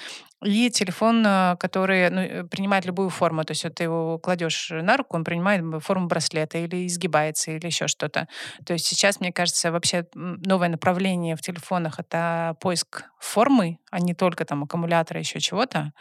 И 0.42 0.70
телефон, 0.70 1.22
который 1.58 2.10
ну, 2.10 2.48
принимает 2.48 2.86
любую 2.86 3.10
форму. 3.10 3.44
То 3.44 3.52
есть 3.52 3.64
вот 3.64 3.74
ты 3.74 3.84
его 3.84 4.18
кладешь 4.18 4.70
на 4.70 4.96
руку, 4.96 5.16
он 5.16 5.24
принимает 5.24 5.62
форму 5.84 6.06
браслета 6.06 6.58
или 6.58 6.86
изгибается, 6.86 7.50
или 7.50 7.66
еще 7.66 7.88
что-то. 7.88 8.26
То 8.64 8.72
есть 8.72 8.86
сейчас, 8.86 9.20
мне 9.20 9.32
кажется, 9.32 9.70
вообще 9.70 10.06
новое 10.46 10.68
направление 10.68 11.36
в 11.36 11.42
телефонах— 11.42 11.98
это 11.98 12.56
поиск 12.60 13.04
формы, 13.18 13.78
а 13.90 14.00
не 14.00 14.14
только 14.14 14.44
там 14.44 14.62
аккумулятора, 14.62 15.20
еще 15.20 15.40
чего-то. 15.40 15.92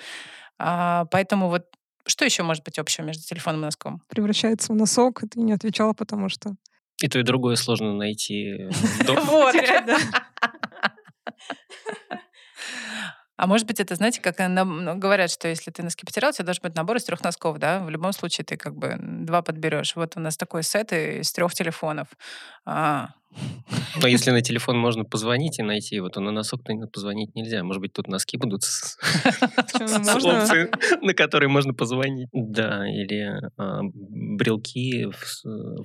А, 0.58 1.06
поэтому 1.12 1.50
вот 1.50 1.66
что 2.08 2.24
еще 2.24 2.44
может 2.44 2.64
быть 2.64 2.78
общего 2.78 3.04
между 3.04 3.24
телефоном 3.24 3.62
и 3.62 3.66
носком? 3.66 4.02
Превращается 4.08 4.72
в 4.72 4.76
носок, 4.76 5.24
и 5.24 5.28
ты 5.28 5.40
не 5.40 5.54
отвечала, 5.54 5.94
потому 5.94 6.30
что... 6.30 6.56
И 7.02 7.10
то, 7.10 7.20
и 7.20 7.24
другое 7.24 7.56
сложно 7.56 7.94
найти. 7.94 8.70
Вот. 9.08 9.56
А 13.38 13.48
может 13.48 13.68
быть, 13.68 13.82
это, 13.82 13.96
знаете, 13.96 14.22
как 14.22 14.40
нам 14.40 14.86
ну, 14.86 14.96
говорят, 14.96 15.30
что 15.30 15.50
если 15.50 15.70
ты 15.70 15.84
носки 15.84 16.06
потерял, 16.06 16.30
у 16.30 16.34
тебя 16.34 16.46
должен 16.46 16.62
быть 16.64 16.76
набор 16.76 16.96
из 16.96 17.04
трех 17.04 17.22
носков, 17.22 17.58
да? 17.58 17.80
В 17.80 17.90
любом 17.90 18.14
случае 18.14 18.46
ты 18.46 18.56
как 18.56 18.78
бы 18.78 18.96
два 18.98 19.42
подберешь. 19.42 19.96
Вот 19.98 20.16
у 20.16 20.22
нас 20.22 20.38
такой 20.38 20.64
сет 20.64 20.94
из 20.94 21.34
трех 21.34 21.54
телефонов. 21.54 22.08
А, 22.66 23.10
но 24.02 24.08
если 24.08 24.32
на 24.32 24.42
телефон 24.42 24.78
можно 24.78 25.04
позвонить 25.04 25.60
и 25.60 25.64
найти 25.64 25.96
его, 25.96 26.10
то 26.10 26.20
на 26.20 26.32
носок-то 26.32 26.74
позвонить 26.92 27.36
нельзя. 27.36 27.64
Может 27.64 27.82
быть, 27.82 27.94
тут 27.94 28.08
носки 28.08 28.38
будут 28.38 28.64
с, 28.64 28.98
опцией, 29.74 30.70
на 31.06 31.14
которые 31.14 31.50
можно 31.50 31.74
позвонить. 31.74 32.30
Да, 32.32 32.88
или 32.88 33.32
а, 33.58 33.82
брелки, 33.84 35.08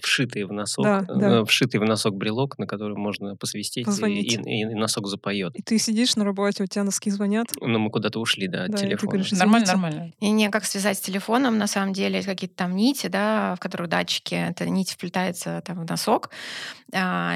вшитые 0.03 0.47
в 0.47 0.53
носок, 0.53 0.87
э, 0.87 1.45
вшитый 1.45 1.81
в 1.81 1.85
носок 1.85 2.15
брелок, 2.15 2.59
на 2.59 2.67
который 2.67 2.97
можно 2.97 3.37
посвистеть, 3.37 3.87
и, 3.87 4.65
носок 4.65 5.07
запоет. 5.07 5.57
И 5.57 5.63
ты 5.63 5.79
сидишь 5.79 6.17
на 6.17 6.25
работе, 6.25 6.65
у 6.65 6.67
тебя 6.67 6.85
носки 6.85 7.11
звонят. 7.11 7.49
Но 7.61 7.79
мы 7.79 7.91
куда-то 7.91 8.21
ушли, 8.21 8.49
да, 8.49 8.65
от 8.65 8.77
телефона. 8.77 9.25
нормально, 9.33 9.67
нормально. 9.67 10.13
И 10.21 10.31
не 10.31 10.49
как 10.51 10.65
связать 10.65 10.99
с 10.99 11.01
телефоном, 11.01 11.59
на 11.59 11.67
самом 11.67 11.93
деле, 11.93 12.23
какие-то 12.23 12.57
там 12.57 12.77
нити, 12.77 13.07
да, 13.07 13.55
в 13.57 13.61
которых 13.61 13.89
датчики, 13.89 14.35
эта 14.35 14.69
нить 14.69 14.91
вплетается 14.91 15.63
там 15.65 15.85
в 15.85 15.89
носок, 15.89 16.31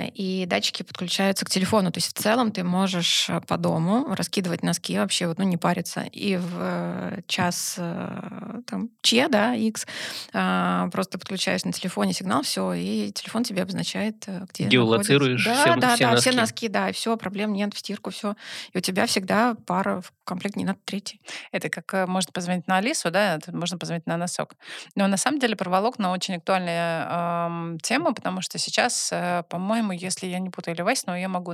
и 0.08 0.46
датчики 0.46 0.82
подключаются 0.82 1.44
к 1.44 1.50
телефону. 1.50 1.90
То 1.90 1.98
есть 1.98 2.16
в 2.16 2.20
целом 2.20 2.52
ты 2.52 2.64
можешь 2.64 3.28
э, 3.28 3.40
по 3.40 3.56
дому 3.56 4.14
раскидывать 4.14 4.62
носки 4.62 4.98
вообще, 4.98 5.26
вот, 5.26 5.38
ну, 5.38 5.44
не 5.44 5.56
париться. 5.56 6.02
И 6.12 6.36
в 6.36 6.52
э, 6.56 7.20
час 7.26 7.76
э, 7.78 8.60
там, 8.66 8.90
че, 9.02 9.28
да, 9.28 9.54
x, 9.54 9.86
а, 10.32 10.88
просто 10.90 11.18
подключаешь 11.18 11.64
на 11.64 11.72
телефоне 11.72 12.12
сигнал, 12.12 12.42
все, 12.42 12.72
и 12.72 13.12
телефон 13.12 13.44
тебе 13.44 13.62
обозначает, 13.62 14.26
где 14.50 14.64
Геолоцируешь 14.64 15.44
да, 15.44 15.54
все, 15.54 15.76
да, 15.76 15.94
все 15.94 16.04
да, 16.04 16.10
носки. 16.12 16.30
все 16.30 16.40
носки, 16.40 16.68
да, 16.68 16.92
все, 16.92 17.16
проблем 17.16 17.52
нет, 17.52 17.74
в 17.74 17.78
стирку, 17.78 18.10
все. 18.10 18.36
И 18.72 18.78
у 18.78 18.80
тебя 18.80 19.06
всегда 19.06 19.54
пара 19.66 20.00
в 20.00 20.12
комплект, 20.24 20.56
не 20.56 20.64
надо 20.64 20.78
третий. 20.84 21.20
Это 21.52 21.68
как 21.68 22.08
можно 22.08 22.32
позвонить 22.32 22.66
на 22.66 22.78
Алису, 22.78 23.10
да, 23.10 23.38
можно 23.48 23.78
позвонить 23.78 24.06
на 24.06 24.16
носок. 24.16 24.54
Но 24.94 25.06
на 25.06 25.16
самом 25.16 25.38
деле 25.38 25.56
про 25.56 25.70
волокна 25.70 26.12
очень 26.12 26.36
актуальная 26.36 27.06
э, 27.08 27.78
тема, 27.82 28.14
потому 28.14 28.40
что 28.40 28.58
сейчас, 28.58 29.12
по-моему, 29.48 29.92
если 29.92 30.26
я 30.26 30.38
не 30.38 30.50
путаю, 30.50 30.74
или 30.74 30.84
но 31.06 31.16
я 31.16 31.28
могу 31.28 31.52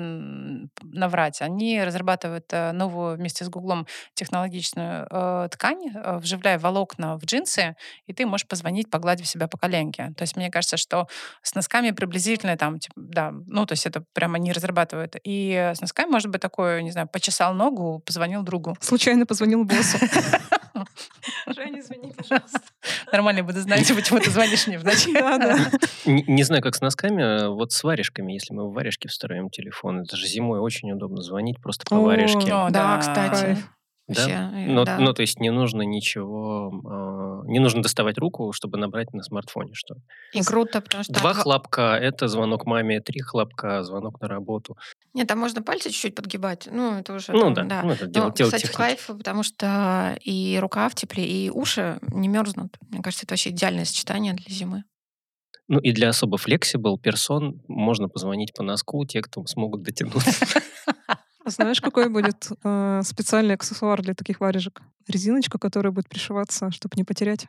наврать. 0.82 1.40
Они 1.40 1.82
разрабатывают 1.82 2.46
э, 2.52 2.72
новую 2.72 3.16
вместе 3.16 3.44
с 3.44 3.48
Гуглом 3.48 3.86
технологичную 4.14 5.06
э, 5.10 5.48
ткань, 5.50 5.92
э, 5.94 6.18
вживляя 6.18 6.58
волокна 6.58 7.16
в 7.16 7.24
джинсы, 7.24 7.76
и 8.06 8.12
ты 8.12 8.26
можешь 8.26 8.46
позвонить, 8.46 8.90
погладив 8.90 9.26
себя 9.26 9.48
по 9.48 9.58
коленке. 9.58 10.12
То 10.16 10.22
есть 10.22 10.36
мне 10.36 10.50
кажется, 10.50 10.76
что 10.76 11.06
с 11.42 11.54
носками 11.54 11.90
приблизительно 11.90 12.56
там, 12.56 12.78
типа, 12.78 12.94
да, 12.96 13.32
ну, 13.46 13.66
то 13.66 13.72
есть 13.72 13.86
это 13.86 14.04
прямо 14.12 14.36
они 14.36 14.52
разрабатывают. 14.52 15.16
И 15.24 15.72
с 15.74 15.80
носками 15.80 16.10
может 16.10 16.30
быть 16.30 16.40
такое, 16.40 16.82
не 16.82 16.90
знаю, 16.90 17.08
почесал 17.08 17.54
ногу, 17.54 18.02
позвонил 18.04 18.42
другу. 18.42 18.59
Случайно 18.80 19.26
позвонил 19.26 19.64
боссу. 19.64 19.98
Женя, 21.46 21.80
извини, 21.80 22.12
пожалуйста. 22.16 22.60
Нормально 23.12 23.42
буду 23.42 23.60
знать, 23.60 23.86
почему 23.94 24.20
ты 24.20 24.30
звонишь 24.30 24.66
мне 24.66 24.78
в 24.78 24.84
ночи. 24.84 25.12
Да, 25.20 25.38
да. 25.38 25.70
Не, 26.06 26.22
не 26.26 26.42
знаю, 26.42 26.62
как 26.62 26.74
с 26.74 26.80
носками, 26.80 27.22
а 27.22 27.50
вот 27.50 27.72
с 27.72 27.82
варежками, 27.84 28.32
если 28.32 28.54
мы 28.54 28.68
в 28.68 28.72
варежке 28.72 29.08
встроим 29.08 29.50
телефон, 29.50 30.02
это 30.02 30.16
же 30.16 30.26
зимой 30.26 30.60
очень 30.60 30.90
удобно 30.92 31.22
звонить 31.22 31.60
просто 31.60 31.84
по 31.88 31.96
О, 31.96 32.00
варежке. 32.02 32.52
О, 32.52 32.70
Да, 32.70 32.96
да. 32.96 32.98
кстати. 32.98 33.58
Да? 34.14 34.20
Вообще, 34.22 34.34
э, 34.34 34.66
Ну, 34.66 34.84
да. 34.84 34.98
ну, 34.98 35.12
то 35.12 35.22
есть 35.22 35.38
не 35.40 35.50
нужно 35.50 35.82
ничего, 35.82 36.72
а, 36.84 37.46
не 37.46 37.60
нужно 37.60 37.82
доставать 37.82 38.18
руку, 38.18 38.52
чтобы 38.52 38.76
набрать 38.78 39.12
на 39.12 39.22
смартфоне 39.22 39.70
что. 39.74 39.94
И 40.32 40.42
круто, 40.42 40.80
потому 40.80 41.04
что... 41.04 41.12
Два 41.12 41.30
отва- 41.30 41.42
хлопка— 41.42 41.96
это 42.00 42.28
звонок 42.28 42.66
маме, 42.66 43.00
три 43.00 43.20
хлопка— 43.20 43.82
звонок 43.84 44.20
на 44.20 44.28
работу. 44.28 44.76
Нет, 45.14 45.28
там 45.28 45.38
можно 45.38 45.62
пальцы 45.62 45.90
чуть-чуть 45.90 46.14
подгибать. 46.14 46.68
Ну, 46.70 46.98
это 46.98 47.14
уже... 47.14 47.32
Ну 47.32 47.54
там, 47.54 47.68
да, 47.68 47.82
ну, 47.82 47.92
это 47.92 48.06
Но, 48.06 48.10
дело, 48.10 48.30
кстати, 48.30 48.62
техники. 48.62 48.76
кайф, 48.76 49.06
потому 49.06 49.42
что 49.42 50.18
и 50.22 50.58
рука 50.60 50.88
в 50.88 50.94
тепле, 50.94 51.24
и 51.24 51.50
уши 51.50 51.98
не 52.02 52.28
мерзнут. 52.28 52.76
Мне 52.90 53.02
кажется, 53.02 53.26
это 53.26 53.34
вообще 53.34 53.50
идеальное 53.50 53.84
сочетание 53.84 54.32
для 54.34 54.54
зимы. 54.54 54.84
Ну 55.68 55.78
и 55.78 55.92
для 55.92 56.08
особо 56.08 56.36
flexible 56.36 56.98
персон 56.98 57.62
можно 57.68 58.08
позвонить 58.08 58.52
по 58.52 58.64
носку, 58.64 59.04
те, 59.04 59.22
кто 59.22 59.46
смогут 59.46 59.82
дотянуться. 59.82 60.46
А 61.44 61.50
знаешь, 61.50 61.80
какой 61.80 62.08
будет 62.08 62.48
э, 62.64 63.00
специальный 63.04 63.54
аксессуар 63.54 64.02
для 64.02 64.14
таких 64.14 64.40
варежек? 64.40 64.82
Резиночка, 65.08 65.58
которая 65.58 65.92
будет 65.92 66.08
пришиваться, 66.08 66.70
чтобы 66.70 66.94
не 66.96 67.04
потерять. 67.04 67.46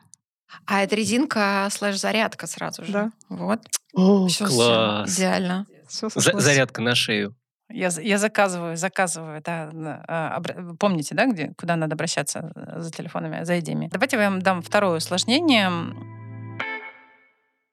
А 0.66 0.82
это 0.82 0.96
резинка 0.96 1.68
слэш-зарядка 1.70 2.46
сразу 2.46 2.84
же. 2.84 2.92
Да. 2.92 3.12
Вот. 3.28 3.60
О, 3.94 4.26
Всё 4.28 4.46
класс! 4.46 5.14
Идеально. 5.14 5.66
Все 5.88 6.08
За- 6.14 6.38
Зарядка 6.40 6.80
на 6.82 6.94
шею. 6.94 7.34
Я, 7.70 7.90
за- 7.90 8.02
я 8.02 8.18
заказываю, 8.18 8.76
заказываю, 8.76 9.40
да. 9.44 9.70
а, 10.08 10.38
обра- 10.38 10.76
Помните, 10.76 11.14
да, 11.14 11.26
где, 11.26 11.52
куда 11.56 11.76
надо 11.76 11.94
обращаться 11.94 12.52
за 12.76 12.90
телефонами, 12.90 13.44
за 13.44 13.60
идеями? 13.60 13.88
Давайте 13.90 14.16
я 14.18 14.28
вам 14.28 14.42
дам 14.42 14.60
второе 14.62 14.98
усложнение. 14.98 15.70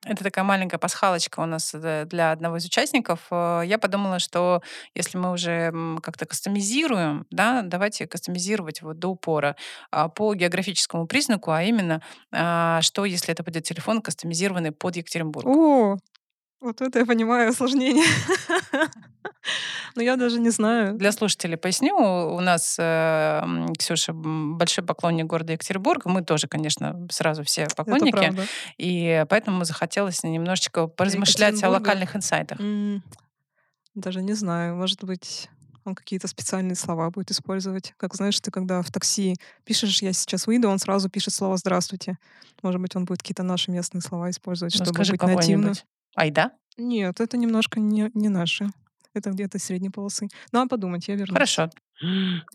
Это 0.10 0.24
такая 0.24 0.44
маленькая 0.44 0.80
пасхалочка 0.80 1.40
у 1.40 1.46
нас 1.46 1.72
э, 1.76 2.06
для 2.06 2.32
одного 2.32 2.58
из 2.58 2.66
участников. 2.66 3.28
Э, 3.30 3.62
Я 3.64 3.78
подумала, 3.78 4.18
что 4.18 4.64
если 4.96 5.20
мы 5.20 5.32
уже 5.32 5.72
как-то 6.02 6.26
кастомизируем, 6.26 7.28
да, 7.30 7.62
давайте 7.62 8.08
кастомизировать 8.08 8.82
вот 8.82 8.98
до 8.98 9.10
упора 9.10 9.56
а, 9.92 10.10
по 10.10 10.34
географическому 10.34 11.06
признаку, 11.06 11.52
а 11.52 11.62
именно, 11.62 12.02
а, 12.32 12.82
что 12.82 13.06
если 13.06 13.32
это 13.32 13.44
будет 13.44 13.66
телефон 13.66 14.02
кастомизированный 14.02 14.72
под 14.72 14.96
Екатеринбург. 14.96 15.46
О, 15.46 15.98
вот 16.62 16.82
это 16.82 17.00
я 17.00 17.06
понимаю 17.06 17.50
осложнение. 17.50 18.06
Но 19.96 20.04
я 20.04 20.18
даже 20.18 20.40
не 20.40 20.50
знаю. 20.50 20.96
Для 20.96 21.12
слушателей 21.12 21.58
поясню. 21.58 21.96
У 21.96 22.40
нас 22.42 22.76
э, 22.80 23.42
Ксюша 23.78 24.14
большой 24.14 24.84
поклонник 24.84 25.26
города 25.26 25.54
Екатеринбурга. 25.54 26.10
Мы 26.10 26.24
тоже, 26.24 26.48
конечно, 26.48 27.08
сразу 27.12 27.44
все 27.44 27.68
поклонники. 27.76 28.34
И 28.78 29.26
поэтому 29.30 29.64
захотелось 29.64 30.24
немножечко 30.24 30.88
поразмышлять 30.88 31.64
о 31.64 31.70
локальных 31.70 32.16
инсайтах. 32.16 32.60
Даже 33.96 34.22
не 34.22 34.34
знаю. 34.34 34.76
Может 34.76 35.04
быть, 35.04 35.50
он 35.86 35.96
какие-то 35.96 36.28
специальные 36.28 36.76
слова 36.76 37.10
будет 37.10 37.32
использовать. 37.32 37.94
Как 37.98 38.14
знаешь, 38.16 38.40
ты 38.40 38.52
когда 38.52 38.82
в 38.82 38.92
такси 38.92 39.36
пишешь 39.64 40.02
«я 40.02 40.14
сейчас 40.14 40.46
выйду», 40.48 40.70
он 40.70 40.80
сразу 40.80 41.10
пишет 41.10 41.34
слово 41.34 41.58
«здравствуйте». 41.58 42.18
Может 42.62 42.80
быть, 42.82 42.96
он 42.96 43.06
будет 43.06 43.20
какие-то 43.20 43.44
наши 43.44 43.72
местные 43.72 44.02
слова 44.02 44.30
использовать, 44.30 44.76
Ну, 44.78 44.86
чтобы 44.86 45.00
быть 45.00 45.22
нативным. 45.22 45.74
Айда? 46.16 46.52
Нет, 46.78 47.20
это 47.20 47.38
немножко 47.38 47.80
не, 47.80 48.10
не 48.14 48.30
наши. 48.30 48.68
Это 49.14 49.32
где-то 49.32 49.60
средней 49.60 49.90
полосы. 49.90 50.28
Надо 50.52 50.70
подумать, 50.70 51.08
я 51.08 51.16
вернусь. 51.16 51.34
Хорошо. 51.34 51.70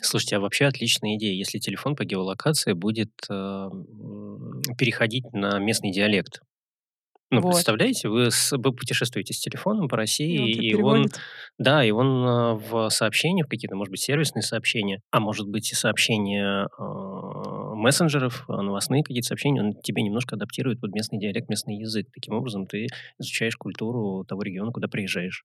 Слушайте, 0.00 0.36
а 0.36 0.40
вообще 0.40 0.66
отличная 0.66 1.16
идея, 1.16 1.34
если 1.34 1.58
телефон 1.58 1.96
по 1.96 2.04
геолокации 2.04 2.72
будет 2.72 3.10
э, 3.28 3.68
переходить 4.78 5.24
на 5.32 5.58
местный 5.58 5.90
диалект. 5.92 6.40
Ну, 7.30 7.40
Вот. 7.40 7.54
представляете, 7.54 8.08
вы, 8.08 8.30
с- 8.30 8.56
вы 8.56 8.72
путешествуете 8.72 9.34
с 9.34 9.40
телефоном 9.40 9.88
по 9.88 9.96
И 9.96 9.98
России, 9.98 10.52
тебя 10.52 10.62
и 10.68 10.74
он, 10.82 11.06
да, 11.58 11.84
и 11.84 11.90
он 11.90 12.24
э, 12.24 12.54
в 12.54 12.88
сообщениях, 12.90 13.46
в 13.46 13.50
какие-то, 13.50 13.74
может 13.76 13.90
быть, 13.90 14.00
сервисные 14.00 14.42
сообщения, 14.42 15.00
а 15.10 15.20
может 15.20 15.48
быть 15.48 15.72
и 15.72 15.74
сообщения 15.74 16.68
э, 16.78 17.13
мессенджеров, 17.74 18.44
э, 18.48 18.52
новостные 18.52 19.02
какие-то 19.02 19.28
сообщения, 19.28 19.62
он 19.62 19.74
тебе 19.74 20.02
немножко 20.02 20.36
адаптирует 20.36 20.80
под 20.80 20.94
местный 20.94 21.18
диалект, 21.18 21.48
местный 21.48 21.76
язык. 21.76 22.08
Таким 22.12 22.34
образом, 22.34 22.66
ты 22.66 22.86
изучаешь 23.18 23.56
культуру 23.56 24.24
того 24.24 24.42
региона, 24.42 24.72
куда 24.72 24.88
приезжаешь. 24.88 25.44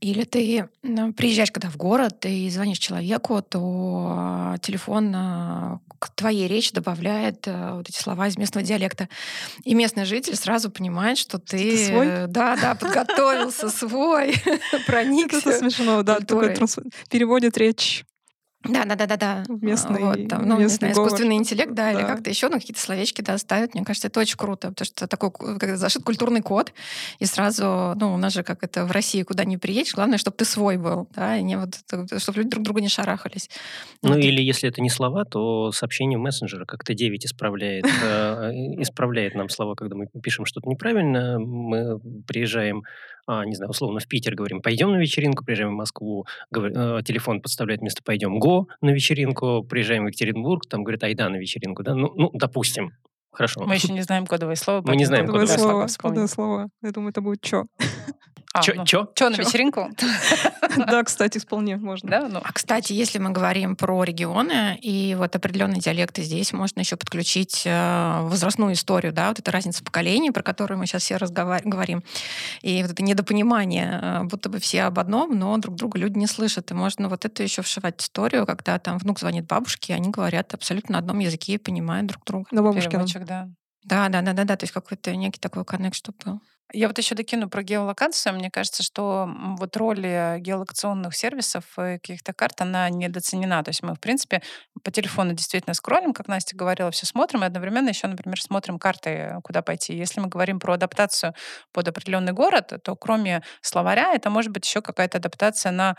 Или 0.00 0.22
ты 0.22 0.68
ну, 0.82 1.12
приезжаешь 1.12 1.50
когда 1.50 1.70
в 1.70 1.76
город 1.76 2.24
и 2.24 2.48
звонишь 2.50 2.78
человеку, 2.78 3.42
то 3.42 4.54
э, 4.54 4.58
телефон 4.60 5.12
э, 5.12 5.78
к 5.98 6.10
твоей 6.14 6.46
речи 6.46 6.72
добавляет 6.72 7.48
э, 7.48 7.72
вот 7.74 7.88
эти 7.88 8.00
слова 8.00 8.28
из 8.28 8.38
местного 8.38 8.64
диалекта. 8.64 9.08
И 9.64 9.74
местный 9.74 10.04
житель 10.04 10.36
сразу 10.36 10.70
понимает, 10.70 11.18
что 11.18 11.38
ты, 11.38 11.86
свой? 11.86 12.06
да, 12.28 12.56
да, 12.56 12.76
подготовился 12.76 13.70
свой, 13.70 14.34
проникся. 14.86 15.50
Это 15.50 15.58
смешно, 15.58 16.04
да. 16.04 16.18
переводит 17.10 17.58
речь. 17.58 18.04
Да, 18.64 18.84
да, 18.84 18.96
да, 18.96 19.06
да, 19.06 19.16
да. 19.16 19.44
Местный- 19.48 20.00
вот, 20.02 20.28
там, 20.28 20.42
ну, 20.48 20.56
не 20.56 20.62
местный 20.64 20.78
знаю, 20.78 20.94
говор. 20.94 21.06
искусственный 21.08 21.36
интеллект, 21.36 21.72
да, 21.74 21.92
или 21.92 22.00
Да. 22.00 22.06
как-то 22.08 22.28
еще, 22.28 22.48
ну, 22.48 22.54
какие-то 22.58 22.80
словечки, 22.80 23.20
да, 23.22 23.38
ставят. 23.38 23.74
Мне 23.74 23.84
кажется, 23.84 24.08
это 24.08 24.18
очень 24.18 24.36
круто, 24.36 24.68
потому 24.70 24.84
что 24.84 25.06
такой 25.06 25.30
как 25.58 25.76
зашит 25.76 26.02
культурный 26.02 26.42
код, 26.42 26.72
и 27.20 27.24
сразу, 27.24 27.94
ну, 27.94 28.14
у 28.14 28.16
нас 28.16 28.32
же 28.32 28.42
как 28.42 28.64
это 28.64 28.84
в 28.84 28.90
России, 28.90 29.22
куда 29.22 29.44
не 29.44 29.58
приедешь, 29.58 29.94
главное, 29.94 30.18
чтобы 30.18 30.36
ты 30.36 30.44
свой 30.44 30.76
был, 30.76 31.08
да, 31.14 31.36
и 31.36 31.42
не 31.42 31.56
вот, 31.56 31.76
чтобы 32.20 32.38
люди 32.38 32.50
друг 32.50 32.64
друга 32.64 32.80
не 32.80 32.88
шарахались. 32.88 33.48
Ну 34.02 34.14
Вот. 34.14 34.18
или 34.18 34.42
если 34.42 34.68
это 34.68 34.80
не 34.82 34.90
слова, 34.90 35.24
то 35.24 35.70
сообщение 35.70 36.18
мессенджера 36.18 36.64
как-то 36.64 36.94
9 36.94 37.26
исправляет, 37.26 37.84
э, 38.02 38.50
исправляет 38.82 39.34
нам 39.36 39.48
слова, 39.50 39.76
когда 39.76 39.94
мы 39.94 40.06
пишем 40.20 40.44
что-то 40.46 40.68
неправильно. 40.68 41.38
Мы 41.38 42.00
приезжаем, 42.26 42.82
а, 43.26 43.44
не 43.44 43.54
знаю, 43.54 43.70
условно 43.70 44.00
в 44.00 44.08
Питер, 44.08 44.34
говорим, 44.34 44.62
пойдем 44.62 44.90
на 44.90 44.96
вечеринку, 44.96 45.44
приезжаем 45.44 45.70
в 45.70 45.76
Москву, 45.76 46.26
говор- 46.50 46.98
э, 46.98 47.02
телефон 47.04 47.40
подставляет 47.40 47.80
вместо 47.82 48.02
пойдем 48.02 48.38
го 48.48 48.68
на 48.80 48.90
вечеринку, 48.90 49.62
приезжаем 49.62 50.04
в 50.04 50.06
Екатеринбург, 50.08 50.66
там 50.68 50.82
говорит 50.84 51.04
айда 51.04 51.28
на 51.28 51.36
вечеринку, 51.36 51.82
да, 51.82 51.94
ну, 51.94 52.12
ну 52.16 52.30
допустим, 52.32 52.92
хорошо. 53.30 53.64
Мы 53.66 53.74
еще 53.74 53.92
не 53.92 54.02
знаем 54.02 54.26
кодовые 54.26 54.56
слова. 54.56 54.82
Мы 54.84 54.96
не 54.96 55.04
знаем 55.04 55.26
Кодовое 55.26 55.46
кодовое 55.46 55.88
слово. 55.88 56.08
Кодовое 56.08 56.28
слово. 56.28 56.68
Я 56.82 56.90
думаю, 56.92 57.10
это 57.10 57.20
будет 57.20 57.40
чё. 57.42 57.64
А, 58.54 58.62
Чё- 58.62 58.74
ну, 58.74 58.84
чё? 58.86 59.10
чё, 59.14 59.28
на 59.28 59.36
Чё? 59.36 59.42
вечеринку? 59.42 59.90
Да, 60.76 61.02
кстати, 61.02 61.38
вполне 61.38 61.76
можно. 61.76 62.10
Да, 62.10 62.28
ну, 62.28 62.40
А, 62.42 62.52
кстати, 62.52 62.92
если 62.92 63.18
мы 63.18 63.30
говорим 63.30 63.76
про 63.76 64.04
регионы 64.04 64.76
и 64.80 65.14
вот 65.18 65.34
определенные 65.34 65.80
диалекты 65.80 66.22
здесь, 66.22 66.52
можно 66.52 66.80
еще 66.80 66.96
подключить 66.96 67.62
э, 67.64 68.20
возрастную 68.22 68.74
историю, 68.74 69.12
да, 69.12 69.28
вот 69.28 69.38
эта 69.38 69.50
разница 69.50 69.82
поколений, 69.82 70.30
про 70.30 70.42
которую 70.42 70.78
мы 70.78 70.86
сейчас 70.86 71.02
все 71.02 71.18
говорим, 71.18 72.02
и 72.62 72.82
вот 72.82 72.92
это 72.92 73.02
недопонимание, 73.02 74.00
э, 74.02 74.22
будто 74.24 74.48
бы 74.48 74.58
все 74.58 74.82
об 74.82 74.98
одном, 74.98 75.38
но 75.38 75.56
друг 75.58 75.74
друга 75.76 75.98
люди 75.98 76.18
не 76.18 76.26
слышат, 76.26 76.70
и 76.70 76.74
можно 76.74 77.08
вот 77.08 77.24
это 77.24 77.42
еще 77.42 77.62
вшивать 77.62 78.00
в 78.00 78.04
историю, 78.04 78.46
когда 78.46 78.78
там 78.78 78.98
внук 78.98 79.18
звонит 79.18 79.46
бабушке, 79.46 79.92
и 79.92 79.96
они 79.96 80.10
говорят 80.10 80.54
абсолютно 80.54 80.94
на 80.94 80.98
одном 80.98 81.18
языке 81.18 81.54
и 81.54 81.58
понимают 81.58 82.06
друг 82.06 82.24
друга. 82.24 82.46
На 82.50 82.72
переводчик, 82.72 83.24
да. 83.24 83.48
Да, 83.84 84.08
да, 84.08 84.22
да, 84.22 84.32
да, 84.32 84.44
да, 84.44 84.56
то 84.56 84.64
есть 84.64 84.72
какой-то 84.72 85.14
некий 85.16 85.40
такой 85.40 85.64
коннект, 85.64 85.96
чтобы 85.96 86.18
был. 86.24 86.40
Я 86.72 86.88
вот 86.88 86.98
еще 86.98 87.14
докину 87.14 87.48
про 87.48 87.62
геолокацию. 87.62 88.34
Мне 88.34 88.50
кажется, 88.50 88.82
что 88.82 89.28
вот 89.58 89.76
роль 89.76 90.04
э, 90.04 90.38
геолокационных 90.38 91.16
сервисов 91.16 91.64
и 91.78 91.98
каких-то 91.98 92.34
карт, 92.34 92.60
она 92.60 92.90
недооценена. 92.90 93.64
То 93.64 93.70
есть 93.70 93.82
мы, 93.82 93.94
в 93.94 94.00
принципе, 94.00 94.42
по 94.82 94.90
телефону 94.90 95.32
действительно 95.32 95.72
скроллим, 95.72 96.12
как 96.12 96.28
Настя 96.28 96.56
говорила, 96.56 96.90
все 96.90 97.06
смотрим, 97.06 97.42
и 97.42 97.46
одновременно 97.46 97.88
еще, 97.88 98.06
например, 98.06 98.40
смотрим 98.40 98.78
карты, 98.78 99.36
куда 99.44 99.62
пойти. 99.62 99.96
Если 99.96 100.20
мы 100.20 100.28
говорим 100.28 100.60
про 100.60 100.74
адаптацию 100.74 101.34
под 101.72 101.88
определенный 101.88 102.32
город, 102.32 102.72
то 102.82 102.96
кроме 102.96 103.42
словаря, 103.62 104.12
это 104.12 104.28
может 104.28 104.52
быть 104.52 104.66
еще 104.66 104.82
какая-то 104.82 105.18
адаптация 105.18 105.72
на 105.72 105.96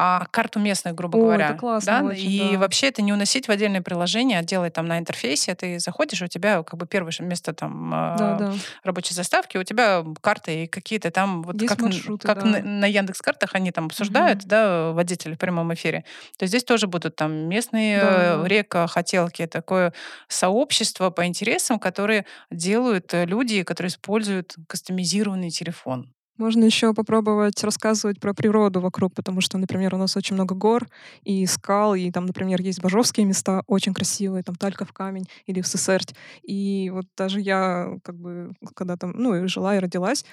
а, 0.00 0.26
карту 0.30 0.60
местных, 0.60 0.94
грубо 0.94 1.18
О, 1.18 1.22
говоря. 1.22 1.48
это 1.48 1.58
классно 1.58 2.00
да? 2.02 2.06
очень, 2.06 2.30
и 2.30 2.52
да. 2.52 2.58
вообще 2.58 2.86
это 2.86 3.02
не 3.02 3.12
уносить 3.12 3.48
в 3.48 3.50
отдельное 3.50 3.82
приложение, 3.82 4.38
а 4.38 4.42
делать 4.42 4.72
там 4.72 4.86
на 4.86 4.98
интерфейсе. 4.98 5.56
Ты 5.56 5.80
заходишь, 5.80 6.22
у 6.22 6.28
тебя 6.28 6.62
как 6.62 6.78
бы 6.78 6.86
первое 6.86 7.12
место 7.18 7.52
там 7.52 7.90
Да, 8.16 8.36
да. 8.38 8.52
рабочей 8.84 9.14
заставки, 9.14 9.56
у 9.56 9.64
тебя 9.64 10.04
карты 10.16 10.64
и 10.64 10.66
какие-то 10.66 11.10
там, 11.10 11.42
вот 11.42 11.60
Есть 11.60 11.74
как, 11.74 11.80
маршруты, 11.80 12.26
как 12.26 12.38
да. 12.42 12.44
на, 12.44 12.62
на 12.62 12.86
Яндекс 12.86 13.20
картах 13.20 13.54
они 13.54 13.70
там 13.72 13.86
обсуждают, 13.86 14.44
да, 14.44 14.92
водители 14.92 15.34
в 15.34 15.38
прямом 15.38 15.72
эфире, 15.74 16.04
то 16.38 16.46
здесь 16.46 16.64
тоже 16.64 16.86
будут 16.86 17.16
там 17.16 17.32
местные 17.32 18.00
Да, 18.00 18.42
э, 18.44 18.48
река, 18.48 18.86
хотелки, 18.86 19.46
такое 19.46 19.92
сообщество 20.28 21.10
по 21.10 21.26
интересам, 21.26 21.78
которые 21.78 22.26
делают 22.50 23.12
э, 23.14 23.24
люди, 23.24 23.62
которые 23.62 23.90
используют 23.90 24.56
кастомизированный 24.68 25.50
телефон. 25.50 26.12
Можно 26.38 26.64
еще 26.64 26.94
попробовать 26.94 27.62
рассказывать 27.64 28.20
про 28.20 28.32
природу 28.32 28.80
вокруг, 28.80 29.12
потому 29.12 29.40
что, 29.40 29.58
например, 29.58 29.94
у 29.94 29.98
нас 29.98 30.16
очень 30.16 30.34
много 30.34 30.54
гор 30.54 30.86
и 31.24 31.44
скал, 31.46 31.96
и 31.96 32.10
там, 32.12 32.26
например, 32.26 32.60
есть 32.62 32.80
божовские 32.80 33.26
места 33.26 33.62
очень 33.66 33.92
красивые, 33.92 34.44
там 34.44 34.54
Тальков 34.54 34.92
камень 34.92 35.26
или 35.46 35.60
в 35.60 35.66
Сесерть. 35.66 36.14
И 36.44 36.90
вот 36.94 37.06
даже 37.16 37.40
я, 37.40 37.92
как 38.04 38.16
бы, 38.16 38.52
когда 38.74 38.96
там, 38.96 39.12
ну, 39.16 39.34
и 39.34 39.48
жила, 39.48 39.74
и 39.76 39.80
родилась, 39.80 40.24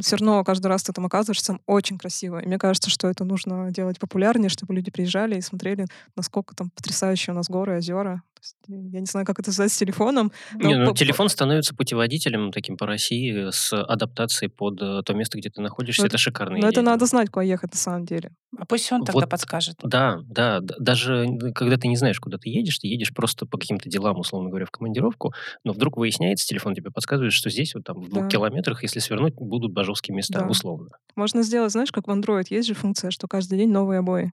все 0.00 0.16
равно 0.16 0.42
каждый 0.42 0.66
раз 0.66 0.82
ты 0.82 0.92
там 0.92 1.06
оказываешься, 1.06 1.46
там 1.48 1.60
очень 1.66 1.96
красиво. 1.98 2.40
И 2.40 2.46
мне 2.46 2.58
кажется, 2.58 2.90
что 2.90 3.06
это 3.08 3.24
нужно 3.24 3.70
делать 3.70 4.00
популярнее, 4.00 4.48
чтобы 4.48 4.74
люди 4.74 4.90
приезжали 4.90 5.36
и 5.36 5.40
смотрели, 5.40 5.86
насколько 6.16 6.56
там 6.56 6.70
потрясающие 6.70 7.32
у 7.34 7.36
нас 7.36 7.48
горы, 7.48 7.76
озера. 7.76 8.22
Есть, 8.42 8.56
я 8.66 8.98
не 9.00 9.06
знаю, 9.06 9.24
как 9.24 9.38
это 9.38 9.52
связать 9.52 9.72
с 9.72 9.76
телефоном. 9.78 10.32
Не, 10.54 10.76
ну, 10.76 10.90
по- 10.90 10.96
телефон 10.96 11.28
становится 11.28 11.76
путеводителем 11.76 12.50
таким 12.50 12.76
по 12.76 12.86
России 12.86 13.50
с 13.50 13.72
адаптацией 13.72 14.50
под 14.50 14.82
э, 14.82 15.02
то 15.04 15.14
место, 15.14 15.38
где 15.38 15.48
ты 15.48 15.60
находишься. 15.60 16.02
Ну, 16.02 16.06
это 16.08 16.18
шикарная 16.18 16.60
Но 16.60 16.66
это 16.66 16.80
идея. 16.80 16.84
надо 16.90 17.06
знать, 17.06 17.30
куда 17.30 17.44
ехать 17.44 17.70
на 17.72 17.78
самом 17.78 18.04
деле. 18.04 18.32
А 18.58 18.66
пусть 18.66 18.90
он 18.90 19.04
тогда 19.04 19.20
Вот 19.20 19.30
подскажет. 19.30 19.76
Да, 19.84 20.18
да, 20.24 20.58
даже 20.60 21.24
когда 21.54 21.76
ты 21.76 21.86
не 21.86 21.96
знаешь, 21.96 22.18
куда 22.18 22.36
ты 22.36 22.48
едешь, 22.50 22.78
ты 22.80 22.88
едешь 22.88 23.14
просто 23.14 23.46
по 23.46 23.58
каким-то 23.58 23.88
делам, 23.88 24.18
условно 24.18 24.48
говоря, 24.48 24.66
в 24.66 24.72
командировку, 24.72 25.32
но 25.62 25.72
вдруг 25.72 25.96
выясняется, 25.96 26.44
телефон 26.44 26.74
тебе 26.74 26.90
подсказывает, 26.90 27.32
что 27.32 27.48
здесь 27.48 27.74
вот 27.76 27.84
там 27.84 28.00
в 28.00 28.08
двух 28.08 28.24
Да. 28.24 28.28
километрах, 28.28 28.82
если 28.82 28.98
свернуть, 28.98 29.34
будут 29.34 29.72
божовские 29.72 30.16
места, 30.16 30.40
Да. 30.40 30.48
условно. 30.48 30.90
Можно 31.14 31.42
сделать, 31.44 31.70
знаешь, 31.70 31.92
как 31.92 32.08
в 32.08 32.10
Android 32.10 32.46
есть 32.50 32.66
же 32.66 32.74
функция, 32.74 33.12
что 33.12 33.28
каждый 33.28 33.56
день 33.58 33.70
новые 33.70 34.00
обои. 34.00 34.32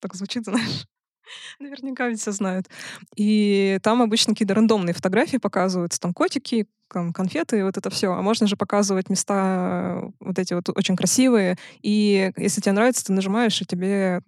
Так 0.00 0.14
звучит, 0.14 0.44
знаешь. 0.46 0.84
Наверняка 1.58 2.08
ведь 2.08 2.20
все 2.20 2.32
знают. 2.32 2.68
И 3.16 3.78
там 3.82 4.02
обычно 4.02 4.34
какие-то 4.34 4.54
рандомные 4.54 4.94
фотографии 4.94 5.36
показываются. 5.36 6.00
Там 6.00 6.12
котики, 6.12 6.66
там 6.92 7.12
конфеты, 7.12 7.64
вот 7.64 7.76
это 7.76 7.90
все. 7.90 8.12
А 8.12 8.22
можно 8.22 8.46
же 8.46 8.56
показывать 8.56 9.10
места 9.10 10.02
э, 10.02 10.10
вот 10.20 10.38
эти 10.38 10.54
вот 10.54 10.68
очень 10.68 10.96
красивые. 10.96 11.56
И 11.82 12.32
если 12.36 12.60
тебе 12.60 12.72
нравится, 12.72 13.04
ты 13.04 13.12
нажимаешь, 13.12 13.60
и 13.60 13.64
тебе 13.64 14.20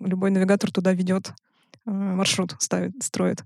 любой 0.00 0.30
навигатор 0.30 0.70
туда 0.70 0.92
ведет 0.92 1.30
э, 1.86 1.90
маршрут, 1.90 2.54
ставит, 2.58 3.02
строит. 3.02 3.42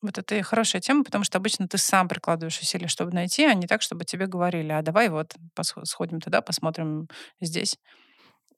Вот 0.00 0.16
это 0.16 0.36
и 0.36 0.42
хорошая 0.42 0.80
тема, 0.80 1.02
потому 1.02 1.24
что 1.24 1.38
обычно 1.38 1.66
ты 1.66 1.76
сам 1.76 2.06
прикладываешь 2.06 2.60
усилия, 2.60 2.86
чтобы 2.86 3.12
найти, 3.12 3.44
а 3.44 3.54
не 3.54 3.66
так, 3.66 3.82
чтобы 3.82 4.04
тебе 4.04 4.26
говорили, 4.26 4.70
а 4.70 4.82
давай 4.82 5.08
вот 5.08 5.34
сходим 5.84 6.20
туда, 6.20 6.40
посмотрим 6.40 7.08
здесь. 7.40 7.76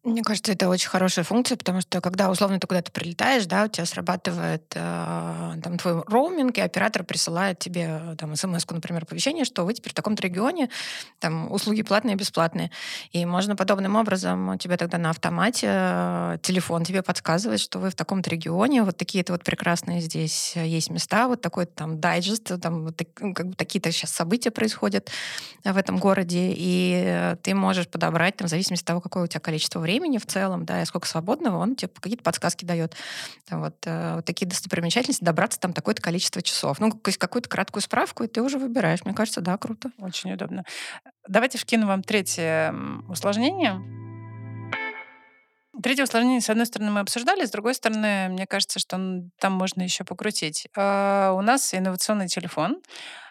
Мне 0.02 0.22
кажется, 0.22 0.52
это 0.52 0.66
очень 0.70 0.88
хорошая 0.88 1.26
функция, 1.26 1.58
потому 1.58 1.82
что 1.82 2.00
когда 2.00 2.30
условно 2.30 2.58
ты 2.58 2.66
куда-то 2.66 2.90
прилетаешь, 2.90 3.44
да, 3.44 3.64
у 3.64 3.68
тебя 3.68 3.84
срабатывает 3.84 4.62
э, 4.74 5.52
там 5.62 5.76
твой 5.76 6.02
роуминг, 6.06 6.56
и 6.56 6.62
оператор 6.62 7.04
присылает 7.04 7.58
тебе 7.58 8.00
э, 8.00 8.16
там 8.16 8.34
смс 8.34 8.64
например, 8.70 9.02
оповещение, 9.02 9.44
что 9.44 9.62
вы 9.66 9.74
теперь 9.74 9.90
в 9.92 9.94
таком-то 9.94 10.22
регионе, 10.22 10.70
там 11.18 11.52
услуги 11.52 11.82
платные, 11.82 12.16
бесплатные. 12.16 12.70
И 13.12 13.26
можно 13.26 13.56
подобным 13.56 13.94
образом 13.94 14.48
у 14.48 14.56
тебя 14.56 14.78
тогда 14.78 14.96
на 14.96 15.10
автомате 15.10 15.66
э, 15.70 16.38
телефон 16.40 16.82
тебе 16.84 17.02
подсказывает, 17.02 17.60
что 17.60 17.78
вы 17.78 17.90
в 17.90 17.94
таком-то 17.94 18.30
регионе, 18.30 18.84
вот 18.84 18.96
такие-то 18.96 19.34
вот 19.34 19.44
прекрасные 19.44 20.00
здесь 20.00 20.54
э, 20.56 20.66
есть 20.66 20.88
места, 20.88 21.28
вот 21.28 21.42
такой 21.42 21.66
там 21.66 22.00
дайджест, 22.00 22.58
там 22.62 22.84
вот 22.86 22.96
так- 22.96 23.34
как 23.34 23.48
бы 23.48 23.54
такие-то 23.54 23.92
сейчас 23.92 24.12
события 24.12 24.50
происходят 24.50 25.10
в 25.62 25.76
этом 25.76 25.98
городе, 25.98 26.54
и 26.56 27.02
э, 27.04 27.36
ты 27.42 27.54
можешь 27.54 27.86
подобрать, 27.86 28.38
там, 28.38 28.46
в 28.48 28.50
зависимости 28.50 28.82
от 28.84 28.86
того, 28.86 29.02
какое 29.02 29.24
у 29.24 29.26
тебя 29.26 29.40
количество 29.40 29.78
времени 29.78 29.89
в 29.98 30.26
целом, 30.26 30.64
да, 30.64 30.82
и 30.82 30.84
сколько 30.84 31.08
свободного, 31.08 31.58
он 31.58 31.76
тебе 31.76 31.88
какие-то 31.88 32.22
подсказки 32.22 32.64
дает. 32.64 32.94
Там 33.46 33.60
вот, 33.60 33.76
э, 33.86 34.16
вот 34.16 34.24
такие 34.24 34.46
достопримечательности, 34.46 35.24
добраться 35.24 35.58
там 35.58 35.72
такое-то 35.72 36.02
количество 36.02 36.42
часов. 36.42 36.78
Ну, 36.80 36.92
какую-то 36.92 37.48
краткую 37.48 37.82
справку, 37.82 38.24
и 38.24 38.28
ты 38.28 38.42
уже 38.42 38.58
выбираешь. 38.58 39.04
Мне 39.04 39.14
кажется, 39.14 39.40
да, 39.40 39.56
круто. 39.56 39.90
Очень 39.98 40.32
удобно. 40.32 40.64
Давайте 41.28 41.58
вкину 41.58 41.86
вам 41.86 42.02
третье 42.02 42.74
усложнение. 43.08 43.80
Третье 45.82 46.04
усложнение, 46.04 46.40
с 46.40 46.50
одной 46.50 46.66
стороны, 46.66 46.90
мы 46.90 47.00
обсуждали, 47.00 47.46
с 47.46 47.50
другой 47.50 47.74
стороны, 47.74 48.28
мне 48.28 48.46
кажется, 48.46 48.78
что 48.78 49.22
там 49.38 49.52
можно 49.52 49.82
еще 49.82 50.04
покрутить. 50.04 50.68
А, 50.76 51.32
У 51.32 51.40
нас 51.40 51.72
инновационный 51.72 52.28
телефон. 52.28 52.82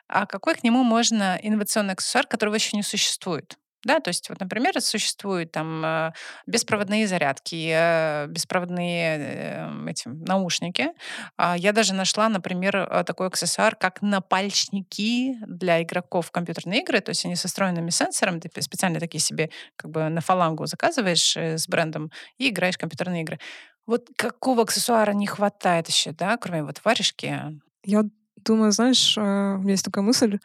А 0.07 0.25
какой 0.25 0.55
к 0.55 0.63
нему 0.63 0.83
можно 0.83 1.39
инновационный 1.41 1.93
аксессуар, 1.93 2.25
которого 2.25 2.55
еще 2.55 2.75
не 2.75 2.81
существует? 2.81 3.59
Да, 3.85 4.01
то 4.01 4.09
есть, 4.09 4.29
вот, 4.29 4.39
например, 4.41 4.79
существуют 4.81 5.51
там 5.53 5.83
э, 5.85 6.11
беспроводные 6.45 7.07
зарядки, 7.07 7.71
э, 7.73 8.27
беспроводные 8.27 9.17
э, 9.19 9.89
эти, 9.89 10.09
наушники. 10.09 10.89
А, 11.37 11.57
Я 11.57 11.71
даже 11.71 11.93
нашла, 11.93 12.27
например, 12.27 12.75
э, 12.75 13.03
такой 13.05 13.27
аксессуар, 13.27 13.75
как 13.75 14.01
напальчники 14.01 15.37
для 15.47 15.81
игроков 15.81 16.27
в 16.27 16.31
компьютерные 16.31 16.81
игры. 16.81 16.99
То 16.99 17.09
есть 17.11 17.23
они 17.23 17.35
со 17.35 17.47
встроенными 17.47 17.89
сенсорами. 17.89 18.39
Ты 18.39 18.61
специально 18.61 18.99
такие 18.99 19.21
себе 19.21 19.49
как 19.77 19.91
бы 19.91 20.09
на 20.09 20.19
фалангу 20.19 20.65
заказываешь 20.65 21.37
с 21.37 21.67
брендом 21.69 22.11
и 22.37 22.49
играешь 22.49 22.75
в 22.75 22.79
компьютерные 22.79 23.21
игры. 23.21 23.39
Вот 23.85 24.09
какого 24.17 24.63
аксессуара 24.63 25.13
не 25.13 25.25
хватает 25.25 25.87
еще, 25.87 26.11
да, 26.11 26.35
кроме 26.37 26.63
вот 26.63 26.81
варежки? 26.83 27.59
Я 27.85 28.03
думаю, 28.35 28.71
знаешь, 28.73 29.17
у 29.17 29.21
меня 29.21 29.71
есть 29.71 29.85
такая 29.85 30.03
мысль, 30.03 30.37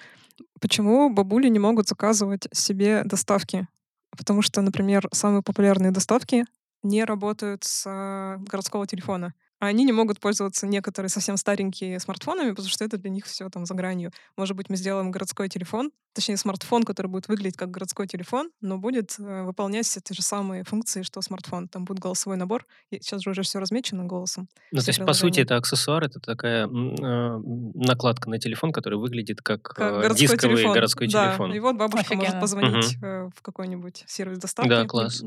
почему 0.61 1.11
бабули 1.11 1.49
не 1.49 1.59
могут 1.59 1.89
заказывать 1.89 2.47
себе 2.53 3.03
доставки? 3.05 3.69
Потому 4.17 4.43
что, 4.43 4.61
например, 4.63 5.09
самые 5.13 5.43
популярные 5.43 5.91
доставки 5.91 6.45
не 6.83 7.05
работают 7.05 7.65
с 7.65 7.85
э, 7.87 8.39
городского 8.49 8.87
телефона. 8.87 9.35
А 9.61 9.67
они 9.67 9.85
не 9.85 9.93
могут 9.93 10.21
пользоваться 10.21 10.67
некоторые 10.67 11.09
совсем 11.09 11.37
старенькие 11.37 12.01
смартфонами, 12.01 12.51
потому 12.51 12.69
что 12.69 12.85
это 12.85 12.99
для 12.99 13.11
них 13.11 13.25
все 13.27 13.49
там 13.49 13.67
за 13.67 13.75
гранью. 13.75 14.11
Может 14.37 14.57
быть, 14.57 14.69
мы 14.69 14.77
сделаем 14.77 15.11
городской 15.11 15.49
телефон, 15.49 15.91
точнее 16.13 16.37
смартфон, 16.37 16.85
который 16.85 17.09
будет 17.09 17.29
выглядеть 17.29 17.57
как 17.57 17.71
городской 17.71 18.07
телефон, 18.07 18.51
но 18.61 18.79
будет 18.79 19.17
э, 19.19 19.43
выполнять 19.43 19.87
все 19.87 20.01
те 20.01 20.15
же 20.15 20.23
самые 20.23 20.65
функции, 20.65 21.03
что 21.03 21.21
смартфон. 21.23 21.69
Там 21.69 21.85
будет 21.85 21.99
голосовой 21.99 22.37
набор. 22.37 22.67
И 22.91 23.01
сейчас 23.01 23.23
же 23.23 23.31
уже 23.31 23.43
все 23.43 23.59
размечено 23.59 24.05
голосом. 24.05 24.49
Ну, 24.73 24.81
то 24.81 24.89
есть, 24.89 25.05
по 25.05 25.13
сути, 25.13 25.41
это 25.41 25.57
аксессуар, 25.57 26.05
это 26.05 26.21
такая 26.21 26.67
э, 26.67 26.69
накладка 26.69 28.31
на 28.31 28.39
телефон, 28.39 28.73
которая 28.73 28.99
выглядит 28.99 29.43
как, 29.43 29.63
Как 29.63 29.93
э, 29.93 30.01
городской 30.03 30.29
дисковый 30.29 30.57
телефон. 30.57 30.75
городской 30.75 31.09
да. 31.09 31.29
телефон. 31.29 31.53
И 31.53 31.59
вот 31.59 31.77
бабушка 31.77 32.15
может 32.15 32.35
Офигенно. 32.35 32.41
позвонить 32.41 32.97
э, 33.03 33.31
в 33.35 33.43
какой-нибудь 33.43 34.05
сервис 34.07 34.39
доставки. 34.39 34.69
Да, 34.69 34.85
класс. 34.87 35.23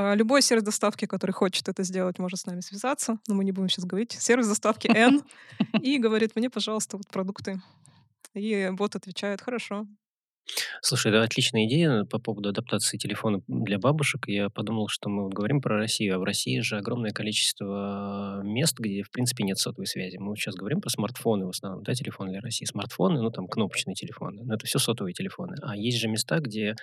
А, 0.00 0.14
Любой 0.14 0.40
сервис 0.40 0.64
доставки, 0.64 1.04
который 1.04 1.32
хочет 1.32 1.68
это 1.68 1.82
сделать, 1.82 2.18
может 2.18 2.40
с 2.40 2.46
нами 2.46 2.60
связаться, 2.60 3.18
но 3.28 3.34
мы 3.34 3.44
не 3.44 3.52
будем 3.52 3.68
сейчас 3.68 3.84
говорить. 3.84 4.12
Сервис 4.12 4.48
доставки 4.48 4.86
N 4.94 5.22
и 5.82 5.98
говорит, 5.98 6.36
мне, 6.36 6.48
пожалуйста, 6.48 6.96
вот 6.96 7.06
продукты. 7.08 7.60
И 8.32 8.70
бот 8.72 8.96
отвечает, 8.96 9.42
хорошо. 9.42 9.86
Слушай, 10.80 11.12
да, 11.12 11.22
отличная 11.22 11.66
идея 11.66 12.04
по 12.04 12.18
поводу 12.18 12.48
адаптации 12.48 12.96
телефона 12.96 13.42
для 13.46 13.78
бабушек. 13.78 14.26
Я 14.26 14.48
подумал, 14.48 14.88
что 14.88 15.10
мы 15.10 15.28
говорим 15.28 15.60
про 15.60 15.76
Россию, 15.76 16.16
а 16.16 16.18
в 16.18 16.24
России 16.24 16.60
же 16.60 16.78
огромное 16.78 17.10
количество 17.10 18.40
мест, 18.42 18.78
где, 18.78 19.02
в 19.02 19.10
принципе, 19.10 19.44
нет 19.44 19.58
сотовой 19.58 19.86
связи. 19.86 20.16
Мы 20.16 20.34
сейчас 20.34 20.54
говорим 20.54 20.80
про 20.80 20.88
смартфоны 20.88 21.44
в 21.44 21.50
основном, 21.50 21.82
да, 21.82 21.92
телефон 21.92 22.30
для 22.30 22.40
России. 22.40 22.64
Смартфоны, 22.64 23.20
ну, 23.20 23.30
там, 23.30 23.46
кнопочные 23.48 23.94
телефоны. 23.94 24.44
Но 24.44 24.54
это 24.54 24.66
все 24.66 24.78
сотовые 24.78 25.12
телефоны. 25.12 25.56
А 25.62 25.76
есть 25.76 25.98
же 25.98 26.08
места, 26.08 26.40
где 26.40 26.74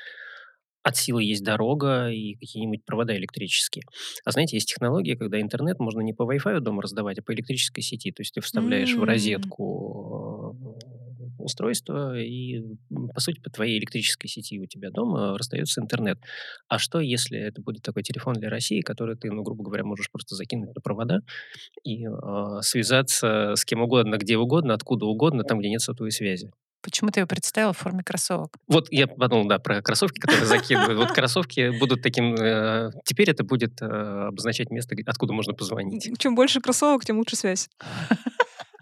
от 0.88 0.95
силы 0.95 1.23
есть 1.23 1.43
дорога 1.43 2.10
и 2.10 2.36
какие-нибудь 2.36 2.86
провода 2.86 3.15
электрические. 3.17 3.84
А 4.26 4.32
знаете, 4.32 4.56
есть 4.56 4.69
технология, 4.69 5.17
когда 5.17 5.39
интернет 5.41 5.80
можно 5.80 6.00
не 6.02 6.13
по 6.13 6.23
Wi-Fi 6.23 6.60
дома 6.62 6.82
раздавать, 6.82 7.19
а 7.19 7.21
по 7.21 7.34
электрической 7.34 7.84
сети. 7.84 8.12
То 8.12 8.21
есть 8.21 8.34
ты 8.34 8.41
вставляешь 8.41 8.95
в 8.95 9.00
М. 9.00 9.04
розетку 9.04 10.56
э, 10.80 11.43
устройство, 11.43 12.17
и, 12.17 12.62
по 13.13 13.19
сути, 13.19 13.39
по 13.41 13.50
твоей 13.50 13.80
электрической 13.80 14.30
сети 14.30 14.60
у 14.60 14.65
тебя 14.65 14.89
дома 14.91 15.38
раздается 15.38 15.82
интернет. 15.82 16.19
А 16.67 16.80
что, 16.80 17.00
если 17.00 17.38
это 17.38 17.62
будет 17.62 17.84
такой 17.84 18.04
телефон 18.04 18.36
для 18.36 18.50
России, 18.50 18.82
который 18.82 19.17
ты, 19.17 19.30
ну, 19.32 19.43
грубо 19.43 19.63
говоря, 19.63 19.84
можешь 19.84 20.10
просто 20.12 20.36
закинуть 20.36 20.73
на 20.73 20.82
провода 20.82 21.19
и 21.84 22.06
э, 22.06 22.10
связаться 22.62 23.54
с 23.56 23.65
кем 23.65 23.82
угодно, 23.82 24.17
где 24.17 24.38
угодно, 24.38 24.73
откуда 24.73 25.06
угодно, 25.06 25.43
там, 25.43 25.60
где 25.60 25.69
нет 25.69 25.82
сотовой 25.82 26.12
связи? 26.12 26.52
Почему 26.89 27.10
ты 27.12 27.19
его 27.19 27.28
представила 27.28 27.73
в 27.73 27.78
форме 27.78 28.02
кроссовок? 28.02 28.56
Вот 28.69 28.88
я 28.91 29.08
подумал, 29.08 29.45
да, 29.50 29.60
про 29.60 29.82
кроссовки, 29.82 30.19
которые 30.21 30.45
закидывают. 30.45 30.97
Вот 30.97 31.12
кроссовки 31.12 31.78
будут 31.78 32.02
таким... 32.02 32.34
э, 32.36 32.91
Теперь 33.04 33.30
это 33.30 33.43
будет 33.43 33.82
э, 33.82 33.86
обозначать 34.30 34.71
место, 34.71 34.95
откуда 35.06 35.34
можно 35.34 35.54
позвонить. 35.54 36.10
Чем 36.17 36.34
больше 36.36 36.62
кроссовок, 36.62 37.04
тем 37.04 37.17
лучше 37.17 37.36
связь. 37.36 37.67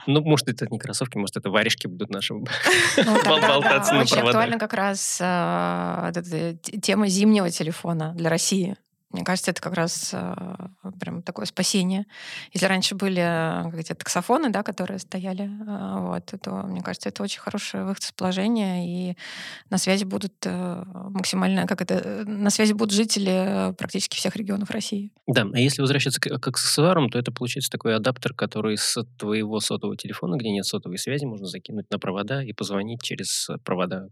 Ну, 0.06 0.22
может, 0.22 0.48
это 0.50 0.68
не 0.70 0.78
кроссовки, 0.78 1.18
может, 1.18 1.36
это 1.38 1.50
варежки 1.50 1.88
будут 1.88 2.12
наши 2.12 2.36
Ну, 2.36 2.44
болтаться 3.26 3.90
да, 3.92 3.96
на 3.98 4.02
очень 4.04 4.12
проводах. 4.14 4.36
актуальна 4.36 4.60
как 4.60 4.74
раз 4.74 5.16
эта 5.20 6.22
т- 6.22 6.80
тема 6.80 7.08
зимнего 7.08 7.50
телефона 7.50 8.14
для 8.16 8.30
России. 8.30 8.76
Мне 9.16 9.24
кажется, 9.24 9.52
это 9.52 9.62
как 9.62 9.74
раз 9.76 10.12
а, 10.14 10.72
прям 11.00 11.22
такое 11.22 11.46
спасение. 11.46 12.06
Если 12.52 12.66
раньше 12.66 12.96
были 12.96 13.22
а, 13.22 13.64
как 13.72 13.80
эти 13.80 13.94
таксофоны, 13.94 14.50
да, 14.50 14.62
которые 14.62 15.00
стояли, 15.00 15.50
а, 15.66 16.02
вот, 16.02 16.34
то, 16.42 16.52
мне 16.64 16.82
кажется, 16.82 17.08
это 17.08 17.24
очень 17.24 17.40
хороший 17.40 17.86
выход 17.86 18.04
из 18.04 18.12
положения, 18.12 18.86
и 18.86 19.16
на 19.70 19.78
связи 19.78 20.04
будут 20.04 20.34
э, 20.44 20.84
максимально, 21.12 21.66
как 21.66 21.82
это, 21.82 21.94
э, 21.96 22.24
на 22.26 22.50
связи 22.50 22.74
будут 22.74 22.94
жители 22.94 23.70
э, 23.70 23.74
практически 23.74 24.18
всех 24.18 24.36
регионов 24.36 24.70
России. 24.70 25.14
Да, 25.28 25.48
а 25.54 25.60
если 25.60 25.80
возвращаться 25.80 26.20
к, 26.20 26.28
к 26.38 26.48
аксессуарам, 26.50 27.10
то 27.10 27.18
это 27.18 27.32
получается 27.32 27.72
такой 27.72 27.96
адаптер, 27.96 28.34
который 28.34 28.78
с 28.78 29.02
твоего 29.18 29.62
сотового 29.62 29.96
телефона, 29.96 30.36
где 30.36 30.52
нет 30.52 30.66
сотовой 30.66 30.98
связи, 30.98 31.24
можно 31.24 31.48
закинуть 31.48 31.90
на 31.90 32.00
провода 32.00 32.44
и 32.44 32.52
позвонить 32.52 33.02
через 33.02 33.50
э, 33.50 33.58
провода 33.64 34.10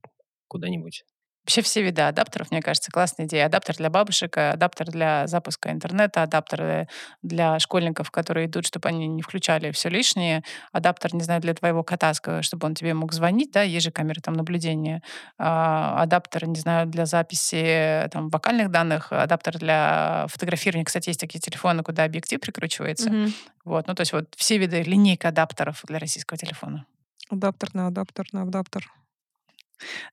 куда-нибудь. 0.48 1.04
Вообще 1.44 1.62
все 1.62 1.82
виды 1.82 2.02
адаптеров, 2.02 2.52
мне 2.52 2.62
кажется, 2.62 2.90
классная 2.90 3.26
идея. 3.26 3.48
Адаптер 3.48 3.76
для 3.76 3.90
бабушек, 3.90 4.38
адаптер 4.38 4.88
для 4.88 5.28
запуска 5.28 5.72
интернета, 5.72 6.24
адаптер 6.24 6.88
для 7.22 7.60
школьников, 7.60 8.12
которые 8.12 8.48
идут, 8.48 8.66
чтобы 8.66 8.88
они 8.88 9.08
не 9.08 9.22
включали 9.22 9.72
все 9.72 9.90
лишнее, 9.90 10.44
адаптер, 10.72 11.14
не 11.14 11.22
знаю, 11.22 11.42
для 11.42 11.54
твоего 11.54 11.84
кота, 11.84 12.14
чтобы 12.14 12.66
он 12.66 12.76
тебе 12.76 12.94
мог 12.94 13.12
звонить, 13.12 13.52
да, 13.52 13.62
есть 13.62 13.84
же 13.84 13.92
камеры 13.92 14.22
там 14.22 14.36
наблюдения, 14.36 15.02
а, 15.38 16.02
адаптер, 16.02 16.48
не 16.48 16.60
знаю, 16.60 16.88
для 16.88 17.06
записи 17.06 18.08
там 18.12 18.30
вокальных 18.30 18.72
данных, 18.72 19.12
адаптер 19.12 19.58
для 19.58 20.28
фотографирования. 20.30 20.86
Кстати, 20.86 21.10
есть 21.10 21.20
такие 21.20 21.40
телефоны, 21.40 21.84
куда 21.84 22.06
объектив 22.06 22.40
прикручивается. 22.40 23.10
Мгм. 23.10 23.34
Вот, 23.66 23.88
ну 23.88 23.96
то 23.96 24.02
есть 24.02 24.14
вот 24.14 24.34
все 24.38 24.58
виды 24.58 24.82
линейка 24.82 25.30
адаптеров 25.30 25.82
для 25.84 26.00
российского 26.00 26.38
телефона. 26.38 26.86
Адаптер 27.30 27.74
на 27.74 27.88
адаптер 27.88 28.28
на 28.32 28.44
адаптер. 28.44 28.90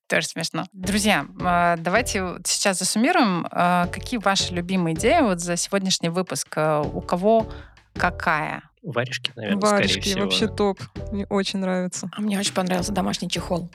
Тоже 0.09 0.27
смешно. 0.27 0.65
Друзья, 0.73 1.27
а, 1.41 1.77
давайте 1.77 2.37
сейчас 2.45 2.79
засуммируем, 2.79 3.47
а, 3.51 3.87
какие 3.87 4.19
ваши 4.21 4.53
любимые 4.55 4.95
идеи 4.95 5.21
вот 5.21 5.41
за 5.41 5.57
сегодняшний 5.57 6.09
выпуск. 6.09 6.49
А, 6.57 6.83
У 6.83 7.01
кого 7.01 7.47
какая? 7.95 8.63
Варежки, 8.83 9.31
наверное, 9.37 9.61
скорее 9.61 9.75
Варежки 9.77 10.01
всего. 10.01 10.23
вообще 10.23 10.49
топ. 10.49 10.81
Мне 11.13 11.27
очень 11.27 11.59
нравится. 11.59 12.09
А 12.17 12.21
мне 12.21 12.39
очень 12.39 12.55
понравился 12.55 12.93
домашний 12.93 13.29
чехол. 13.29 13.71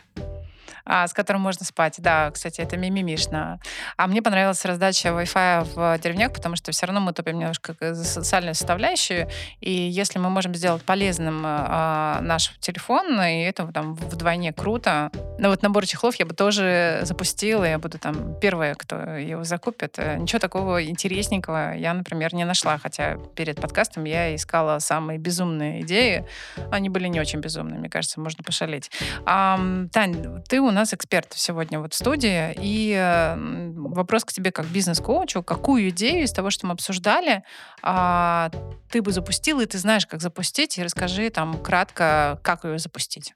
А, 0.86 1.08
с 1.08 1.14
которым 1.14 1.42
можно 1.42 1.66
спать. 1.66 1.96
Да, 1.98 2.32
кстати, 2.32 2.62
это 2.62 2.78
мимимишно. 2.78 3.60
А 3.98 4.08
мне 4.08 4.22
понравилась 4.22 4.64
раздача 4.66 5.10
Wi-Fi 5.10 5.68
в 5.76 6.00
деревнях, 6.00 6.34
потому 6.34 6.56
что 6.56 6.72
все 6.72 6.86
равно 6.86 7.02
мы 7.02 7.14
топим 7.14 7.40
немножко 7.40 7.76
за 7.80 8.04
социальную 8.04 8.56
составляющую, 8.56 9.30
и 9.62 9.72
если 9.72 10.20
мы 10.20 10.30
можем 10.30 10.54
сделать 10.56 10.84
полезным 10.84 11.42
а, 11.46 12.20
наш 12.22 12.52
телефон, 12.60 13.20
и 13.22 13.42
это 13.42 13.68
там 13.68 13.96
вдвойне 13.96 14.54
круто. 14.54 15.12
Но 15.40 15.50
вот 15.50 15.62
набор 15.64 15.86
чехлов 15.86 16.16
я 16.16 16.26
бы 16.26 16.34
тоже 16.34 17.00
запустила, 17.04 17.64
я 17.66 17.80
буду 17.80 17.98
там 18.00 18.40
первая, 18.40 18.76
кто 18.76 18.96
его 19.16 19.44
закупит. 19.44 19.96
Э, 19.98 20.18
Ничего 20.18 20.40
такого 20.40 20.84
интересненького 20.84 21.76
я, 21.76 21.94
например, 21.94 22.34
не 22.34 22.46
нашла, 22.46 22.78
хотя 22.78 23.18
перед 23.36 23.60
подкастом 23.60 24.06
я 24.06 24.36
искала 24.36 24.80
самые 24.80 25.20
безумные 25.20 25.82
идеи. 25.82 26.26
Они 26.72 26.90
были 26.90 27.08
не 27.08 27.20
очень 27.20 27.40
безумные, 27.40 27.80
мне 27.80 27.90
кажется, 27.90 28.20
можно 28.20 28.44
пошалить. 28.44 28.92
Ам, 29.26 29.90
Тань, 29.90 30.44
ты 30.48 30.62
у 30.62 30.72
нас 30.76 30.94
эксперт 30.94 31.34
сегодня 31.36 31.80
вот 31.80 31.94
в 31.94 31.98
студии, 31.98 32.56
и 32.58 33.36
вопрос 33.76 34.26
к 34.26 34.32
тебе 34.32 34.52
как 34.52 34.66
бизнес-коучу. 34.68 35.42
Какую 35.42 35.90
идею 35.90 36.24
из 36.24 36.32
того, 36.32 36.50
что 36.50 36.68
мы 36.68 36.74
обсуждали, 36.74 37.44
а, 37.82 38.52
ты 38.92 39.02
бы 39.02 39.12
запустила, 39.12 39.62
и 39.62 39.66
ты 39.66 39.78
знаешь, 39.78 40.06
как 40.06 40.22
запустить, 40.22 40.78
и 40.78 40.84
расскажи 40.84 41.30
там 41.30 41.62
кратко, 41.62 42.40
как 42.44 42.64
ее 42.66 42.78
запустить. 42.78 43.34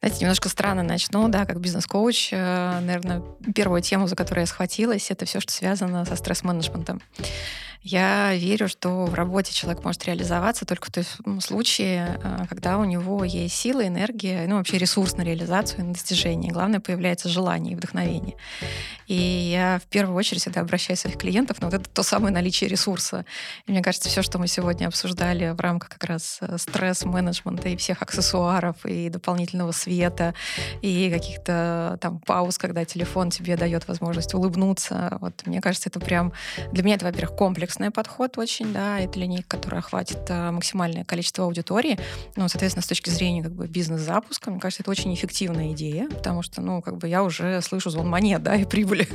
Знаете, 0.00 0.20
немножко 0.20 0.48
странно 0.48 0.82
начну, 0.82 1.28
да, 1.28 1.44
как 1.44 1.60
бизнес-коуч. 1.60 2.30
Э, 2.32 2.78
Наверное, 2.80 3.22
первую 3.52 3.82
тему, 3.82 4.06
за 4.06 4.14
которую 4.14 4.42
я 4.42 4.46
схватилась, 4.46 5.10
это 5.10 5.24
все, 5.24 5.40
что 5.40 5.52
связано 5.52 6.04
со 6.04 6.14
стресс-менеджментом. 6.14 7.02
Я 7.82 8.34
верю, 8.34 8.68
что 8.68 9.06
в 9.06 9.14
работе 9.14 9.52
человек 9.52 9.84
может 9.84 10.04
реализоваться 10.04 10.64
только 10.64 10.88
в 10.88 10.90
том 10.90 11.40
случае, 11.40 12.18
э, 12.22 12.46
когда 12.48 12.76
у 12.78 12.84
него 12.84 13.22
есть 13.24 13.54
сила, 13.54 13.86
энергия, 13.86 14.46
ну 14.48 14.56
вообще 14.56 14.78
ресурс 14.78 15.16
на 15.16 15.22
реализацию 15.22 15.80
и 15.80 15.82
на 15.84 15.92
достижение. 15.92 16.52
Главное, 16.52 16.80
появляется 16.80 17.28
желание 17.28 17.74
и 17.74 17.76
вдохновение. 17.76 18.36
И 19.06 19.14
я 19.14 19.80
в 19.82 19.86
первую 19.86 20.16
очередь 20.16 20.42
всегда 20.42 20.60
обращаю 20.60 20.96
своих 20.96 21.16
клиентов 21.16 21.60
на 21.60 21.68
вот 21.68 21.74
это 21.74 21.88
то 21.88 22.02
самое 22.02 22.34
наличие 22.34 22.68
ресурса. 22.68 23.24
И 23.66 23.72
мне 23.72 23.80
кажется, 23.80 24.08
все, 24.08 24.22
что 24.22 24.38
мы 24.38 24.48
сегодня 24.48 24.86
обсуждали 24.86 25.50
в 25.50 25.60
рамках 25.60 25.88
как 25.88 26.04
раз 26.04 26.38
э, 26.40 26.58
стресс-менеджмента 26.58 27.68
и 27.68 27.76
всех 27.76 28.02
аксессуаров, 28.02 28.84
и 28.84 29.08
дополнительного 29.08 29.72
света, 29.72 30.34
и 30.82 31.10
каких-то 31.10 31.96
там 32.00 32.18
пауз, 32.18 32.58
когда 32.58 32.84
телефон 32.84 33.30
тебе 33.30 33.56
дает 33.56 33.86
возможность 33.86 34.34
улыбнуться. 34.34 35.16
Вот 35.20 35.46
мне 35.46 35.60
кажется, 35.60 35.88
это 35.88 36.00
прям 36.00 36.32
для 36.72 36.82
меня 36.82 36.96
это, 36.96 37.06
во-первых, 37.06 37.36
комплексный 37.68 37.90
подход 37.90 38.38
очень, 38.38 38.72
да, 38.72 38.98
это 38.98 39.18
линейка, 39.18 39.56
которая 39.56 39.80
охватит 39.80 40.20
э, 40.30 40.50
максимальное 40.50 41.04
количество 41.04 41.44
аудитории. 41.44 41.98
Ну, 42.34 42.48
соответственно, 42.48 42.82
с 42.82 42.86
точки 42.86 43.10
зрения 43.10 43.42
как 43.42 43.52
бы 43.52 43.66
бизнес-запуска, 43.66 44.50
мне 44.50 44.58
кажется, 44.58 44.82
это 44.82 44.90
очень 44.90 45.12
эффективная 45.12 45.72
идея, 45.72 46.08
потому 46.08 46.42
что, 46.42 46.62
ну, 46.62 46.80
как 46.80 46.96
бы 46.96 47.08
я 47.08 47.22
уже 47.22 47.60
слышу 47.60 47.90
звон 47.90 48.08
монет, 48.08 48.42
да, 48.42 48.54
и 48.56 48.64
прибыли, 48.64 49.06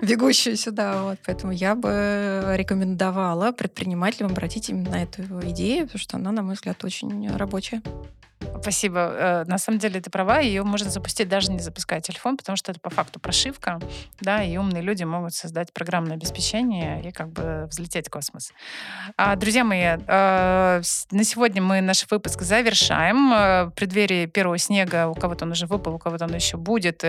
бегущую 0.02 0.56
сюда, 0.56 1.02
вот. 1.02 1.18
Поэтому 1.26 1.52
я 1.52 1.74
бы 1.74 2.54
рекомендовала 2.56 3.52
предпринимателям 3.52 4.30
обратить 4.30 4.70
именно 4.70 4.90
на 4.92 5.02
эту 5.02 5.22
идею, 5.50 5.84
потому 5.84 6.00
что 6.00 6.16
она, 6.16 6.32
на 6.32 6.42
мой 6.42 6.54
взгляд, 6.54 6.82
очень 6.84 7.30
рабочая. 7.36 7.82
Спасибо. 8.60 8.98
Э, 8.98 9.44
На 9.46 9.58
самом 9.58 9.78
деле 9.78 10.00
ты 10.00 10.10
права, 10.10 10.38
ее 10.40 10.62
можно 10.62 10.90
запустить 10.90 11.28
даже 11.28 11.50
не 11.50 11.60
запуская 11.60 12.00
телефон, 12.00 12.36
потому 12.36 12.56
что 12.56 12.72
это 12.72 12.80
по 12.80 12.90
факту 12.90 13.20
прошивка, 13.20 13.80
да, 14.20 14.42
и 14.42 14.56
умные 14.56 14.82
люди 14.82 15.04
могут 15.04 15.34
создать 15.34 15.72
программное 15.72 16.14
обеспечение 16.16 17.02
и 17.02 17.10
как 17.12 17.28
бы 17.30 17.66
взлететь 17.70 18.08
в 18.08 18.10
космос. 18.10 18.52
А, 19.16 19.36
Друзья 19.36 19.64
мои, 19.64 19.80
э, 19.80 20.82
на 21.10 21.24
сегодня 21.24 21.62
мы 21.62 21.80
наш 21.80 22.06
выпуск 22.10 22.42
завершаем. 22.42 23.32
Э, 23.32 23.64
В 23.66 23.70
преддверии 23.70 24.26
первого 24.26 24.58
снега 24.58 25.08
у 25.08 25.14
кого-то 25.14 25.44
он 25.44 25.52
уже 25.52 25.66
выпал, 25.66 25.94
у 25.94 25.98
кого-то 25.98 26.24
он 26.24 26.34
еще 26.34 26.56
будет, 26.56 27.04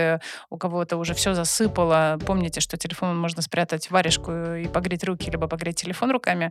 у 0.50 0.56
кого-то 0.56 0.96
уже 0.96 1.14
все 1.14 1.34
засыпало. 1.34 2.18
Помните, 2.26 2.60
что 2.60 2.76
телефон 2.76 3.18
можно 3.18 3.42
спрятать 3.42 3.86
в 3.88 3.90
варежку 3.90 4.32
и 4.32 4.66
погреть 4.68 5.04
руки, 5.04 5.30
либо 5.30 5.48
погреть 5.48 5.76
телефон 5.76 6.10
руками. 6.12 6.50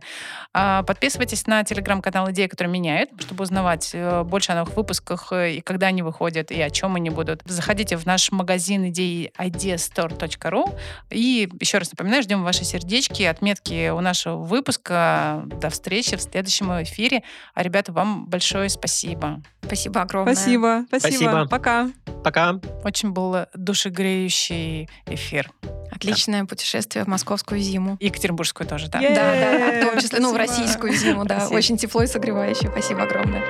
А, 0.52 0.82
Подписывайтесь 0.82 1.46
на 1.46 1.64
телеграм-канал 1.64 2.30
«Идея, 2.30 2.48
которая 2.48 2.72
меняет», 2.72 3.10
чтобы 3.20 3.42
узнавать 3.42 3.94
больше 4.24 4.52
о 4.52 4.56
новых 4.56 4.71
выпусках 4.76 5.32
э, 5.32 5.54
и 5.54 5.60
когда 5.60 5.88
они 5.88 6.02
выходят, 6.02 6.50
и 6.50 6.60
о 6.60 6.70
чем 6.70 6.96
они 6.96 7.10
будут. 7.10 7.42
Заходите 7.44 7.96
в 7.96 8.06
наш 8.06 8.30
магазин 8.32 8.88
идеи 8.88 9.32
ideastore.ru 9.38 10.78
и 11.10 11.48
еще 11.60 11.78
раз 11.78 11.90
напоминаю, 11.90 12.22
ждем 12.22 12.42
ваши 12.42 12.64
сердечки, 12.64 13.22
отметки 13.22 13.90
у 13.90 14.00
нашего 14.00 14.36
выпуска. 14.36 15.42
До 15.46 15.70
встречи 15.70 16.16
в 16.16 16.22
следующем 16.22 16.70
эфире. 16.82 17.22
А, 17.54 17.62
ребята, 17.62 17.92
вам 17.92 18.26
большое 18.26 18.68
спасибо. 18.68 19.42
Спасибо 19.64 20.02
огромное. 20.02 20.34
Спасибо, 20.34 20.84
спасибо. 20.88 21.12
Спасибо. 21.12 21.48
Пока. 21.48 21.90
Пока. 22.24 22.60
Очень 22.84 23.10
был 23.12 23.46
душегреющий 23.54 24.88
эфир. 25.06 25.50
Отличное 25.90 26.44
путешествие 26.44 27.04
в 27.04 27.08
московскую 27.08 27.60
зиму. 27.60 27.96
И 28.00 28.06
Екатеринбургскую 28.06 28.66
тоже, 28.66 28.88
да? 28.88 28.98
Е- 29.00 29.14
Да, 29.14 29.32
да, 29.34 29.86
в 29.86 29.90
том 29.92 30.00
числе, 30.00 30.20
ну, 30.20 30.32
в 30.32 30.34
Спасибо. 30.34 30.38
российскую 30.60 30.92
зиму, 30.94 31.24
да. 31.24 31.34
Российскую. 31.34 31.58
Очень 31.58 31.76
тепло 31.76 32.02
и 32.02 32.06
согревающе. 32.06 32.70
Спасибо 32.70 33.02
огромное. 33.02 33.42